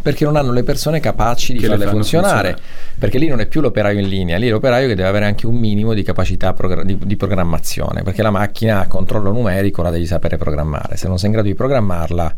perché 0.00 0.24
non 0.24 0.36
hanno 0.36 0.52
le 0.52 0.62
persone 0.62 1.00
capaci 1.00 1.52
di 1.52 1.58
farle 1.58 1.88
funzionare, 1.88 2.50
funzionare, 2.50 2.62
perché 2.96 3.18
lì 3.18 3.26
non 3.26 3.40
è 3.40 3.46
più 3.46 3.60
l'operaio 3.60 3.98
in 3.98 4.06
linea, 4.06 4.38
lì 4.38 4.46
è 4.46 4.50
l'operaio 4.50 4.86
che 4.86 4.94
deve 4.94 5.08
avere 5.08 5.24
anche 5.24 5.48
un 5.48 5.56
minimo 5.56 5.94
di 5.94 6.04
capacità 6.04 6.52
progra- 6.52 6.84
di, 6.84 6.96
di, 6.96 7.16
programmazione, 7.16 8.04
perché 8.04 8.22
la 8.22 8.30
macchina 8.30 8.78
a 8.78 8.86
controllo 8.86 9.32
numerico 9.32 9.82
la 9.82 9.90
devi 9.90 10.06
sapere 10.06 10.36
programmare, 10.36 10.96
se 10.96 11.08
non 11.08 11.18
sei 11.18 11.26
in 11.26 11.32
grado 11.32 11.48
di 11.48 11.56
programmarla 11.56 12.34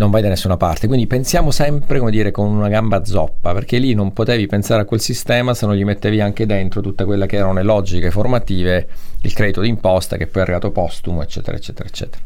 non 0.00 0.10
vai 0.10 0.22
da 0.22 0.28
nessuna 0.28 0.56
parte. 0.56 0.86
Quindi 0.88 1.06
pensiamo 1.06 1.50
sempre, 1.50 1.98
come 1.98 2.10
dire, 2.10 2.30
con 2.30 2.48
una 2.48 2.68
gamba 2.68 3.04
zoppa, 3.04 3.52
perché 3.52 3.78
lì 3.78 3.94
non 3.94 4.12
potevi 4.12 4.46
pensare 4.46 4.82
a 4.82 4.84
quel 4.84 5.00
sistema 5.00 5.54
se 5.54 5.66
non 5.66 5.76
gli 5.76 5.84
mettevi 5.84 6.20
anche 6.20 6.46
dentro 6.46 6.80
tutte 6.80 7.04
quelle 7.04 7.26
che 7.26 7.36
erano 7.36 7.52
le 7.52 7.62
logiche 7.62 8.10
formative, 8.10 8.88
il 9.22 9.32
credito 9.32 9.60
d'imposta 9.60 10.16
che 10.16 10.26
poi 10.26 10.40
è 10.40 10.44
arrivato 10.44 10.72
postumo, 10.72 11.22
eccetera, 11.22 11.56
eccetera, 11.56 11.86
eccetera. 11.88 12.22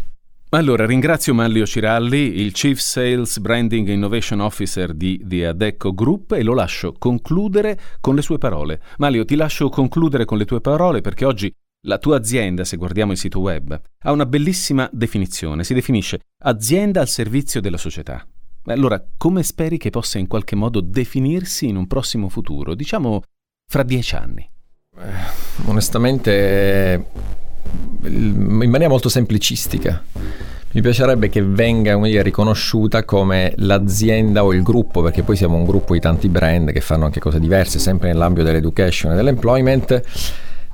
Allora, 0.51 0.87
ringrazio 0.87 1.35
Manlio 1.35 1.67
Ciralli, 1.67 2.41
il 2.41 2.53
Chief 2.53 2.79
Sales 2.79 3.41
Branding 3.41 3.89
Innovation 3.89 4.39
Officer 4.39 4.95
di 4.95 5.21
The 5.25 5.49
Adecco 5.49 5.93
Group 5.93 6.31
e 6.31 6.45
lo 6.45 6.55
lascio 6.55 6.95
concludere 6.97 7.77
con 8.01 8.15
le 8.15 8.23
sue 8.23 8.39
parole. 8.39 8.81
Manlio, 8.99 9.25
ti 9.25 9.35
lascio 9.35 9.69
concludere 9.69 10.25
con 10.25 10.39
le 10.39 10.45
tue 10.45 10.61
parole 10.61 11.01
perché 11.01 11.25
oggi 11.25 11.53
la 11.87 11.99
tua 11.99 12.17
azienda, 12.17 12.65
se 12.65 12.77
guardiamo 12.77 13.13
il 13.13 13.19
sito 13.19 13.41
web, 13.41 13.79
ha 14.03 14.13
una 14.13 14.27
bellissima 14.27 14.89
definizione, 14.93 15.65
si 15.65 15.75
definisce 15.75 16.21
azienda 16.45 17.01
al 17.01 17.09
servizio 17.09 17.61
della 17.61 17.77
società. 17.77 18.27
Allora, 18.67 19.03
come 19.17 19.43
speri 19.43 19.77
che 19.77 19.91
possa 19.91 20.19
in 20.19 20.27
qualche 20.27 20.57
modo 20.57 20.81
definirsi 20.81 21.69
in 21.69 21.77
un 21.77 21.87
prossimo 21.87 22.29
futuro, 22.29 22.75
diciamo 22.75 23.23
fra 23.71 23.83
dieci 23.83 24.15
anni? 24.15 24.49
Eh, 24.97 25.67
onestamente, 25.67 27.07
in 28.05 28.71
maniera 28.71 28.89
molto 28.89 29.09
semplicistica. 29.09 30.03
Mi 30.73 30.81
piacerebbe 30.81 31.29
che 31.29 31.43
venga 31.43 31.97
dire, 31.99 32.23
riconosciuta 32.23 33.05
come 33.05 33.53
l'azienda 33.59 34.45
o 34.45 34.53
il 34.53 34.63
gruppo, 34.63 35.03
perché 35.03 35.23
poi 35.23 35.37
siamo 35.37 35.57
un 35.57 35.65
gruppo 35.65 35.93
di 35.93 36.01
tanti 36.01 36.29
brand 36.29 36.73
che 36.73 36.81
fanno 36.81 37.05
anche 37.05 37.21
cose 37.21 37.39
diverse, 37.39 37.79
sempre 37.79 38.09
nell'ambito 38.09 38.45
dell'education 38.45 39.13
e 39.13 39.15
dell'employment 39.15 40.03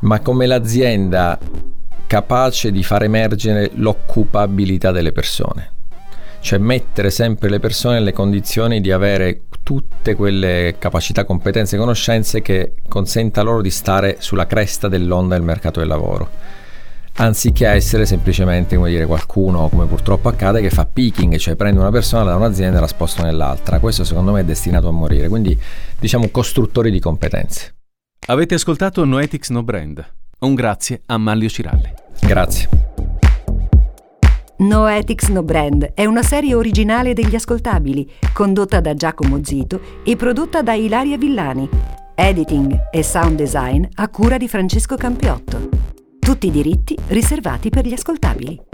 ma 0.00 0.20
come 0.20 0.46
l'azienda 0.46 1.38
capace 2.06 2.70
di 2.70 2.82
far 2.82 3.04
emergere 3.04 3.70
l'occupabilità 3.74 4.90
delle 4.90 5.12
persone. 5.12 5.72
Cioè 6.40 6.58
mettere 6.58 7.10
sempre 7.10 7.50
le 7.50 7.60
persone 7.60 7.94
nelle 7.94 8.12
condizioni 8.12 8.80
di 8.80 8.90
avere 8.90 9.42
tutte 9.62 10.14
quelle 10.14 10.76
capacità, 10.78 11.24
competenze 11.24 11.76
e 11.76 11.78
conoscenze 11.78 12.42
che 12.42 12.74
consenta 12.88 13.42
loro 13.42 13.60
di 13.60 13.70
stare 13.70 14.16
sulla 14.20 14.46
cresta 14.46 14.88
dell'onda 14.88 15.34
del 15.36 15.44
mercato 15.44 15.80
del 15.80 15.88
lavoro 15.88 16.28
anziché 17.14 17.66
essere 17.66 18.06
semplicemente 18.06 18.76
come 18.76 18.90
dire, 18.90 19.06
qualcuno, 19.06 19.68
come 19.68 19.86
purtroppo 19.86 20.28
accade, 20.28 20.60
che 20.60 20.70
fa 20.70 20.86
picking, 20.86 21.36
cioè 21.36 21.54
prende 21.54 21.80
una 21.80 21.90
persona 21.90 22.24
da 22.24 22.36
un'azienda 22.36 22.78
e 22.78 22.80
la 22.80 22.86
sposta 22.86 23.22
nell'altra. 23.22 23.78
Questo 23.78 24.04
secondo 24.04 24.32
me 24.32 24.40
è 24.40 24.44
destinato 24.44 24.88
a 24.88 24.92
morire, 24.92 25.28
quindi 25.28 25.58
diciamo 25.98 26.28
costruttori 26.28 26.90
di 26.90 27.00
competenze. 27.00 27.74
Avete 28.26 28.54
ascoltato 28.54 29.04
Noetics 29.04 29.48
No 29.48 29.62
Brand. 29.62 30.04
Un 30.40 30.54
grazie 30.54 31.00
a 31.06 31.16
Manlio 31.16 31.48
Ciralli. 31.48 31.92
Grazie. 32.20 32.68
No 34.59 34.87
Ethics 34.87 35.28
No 35.28 35.42
Brand 35.42 35.92
è 35.94 36.04
una 36.04 36.22
serie 36.22 36.54
originale 36.54 37.14
degli 37.14 37.35
ascoltabili, 37.35 38.09
condotta 38.33 38.80
da 38.80 38.94
Giacomo 38.94 39.42
Zito 39.42 39.80
e 40.04 40.16
prodotta 40.16 40.62
da 40.62 40.74
Ilaria 40.74 41.16
Villani. 41.16 41.68
Editing 42.14 42.90
e 42.92 43.02
sound 43.02 43.37
design 43.37 43.85
a 43.94 44.09
cura 44.09 44.37
di 44.37 44.48
Francesco 44.48 44.96
Campiotto. 44.96 45.68
Tutti 46.18 46.46
i 46.46 46.50
diritti 46.50 46.96
riservati 47.09 47.70
per 47.70 47.87
gli 47.87 47.94
ascoltabili. 47.94 48.68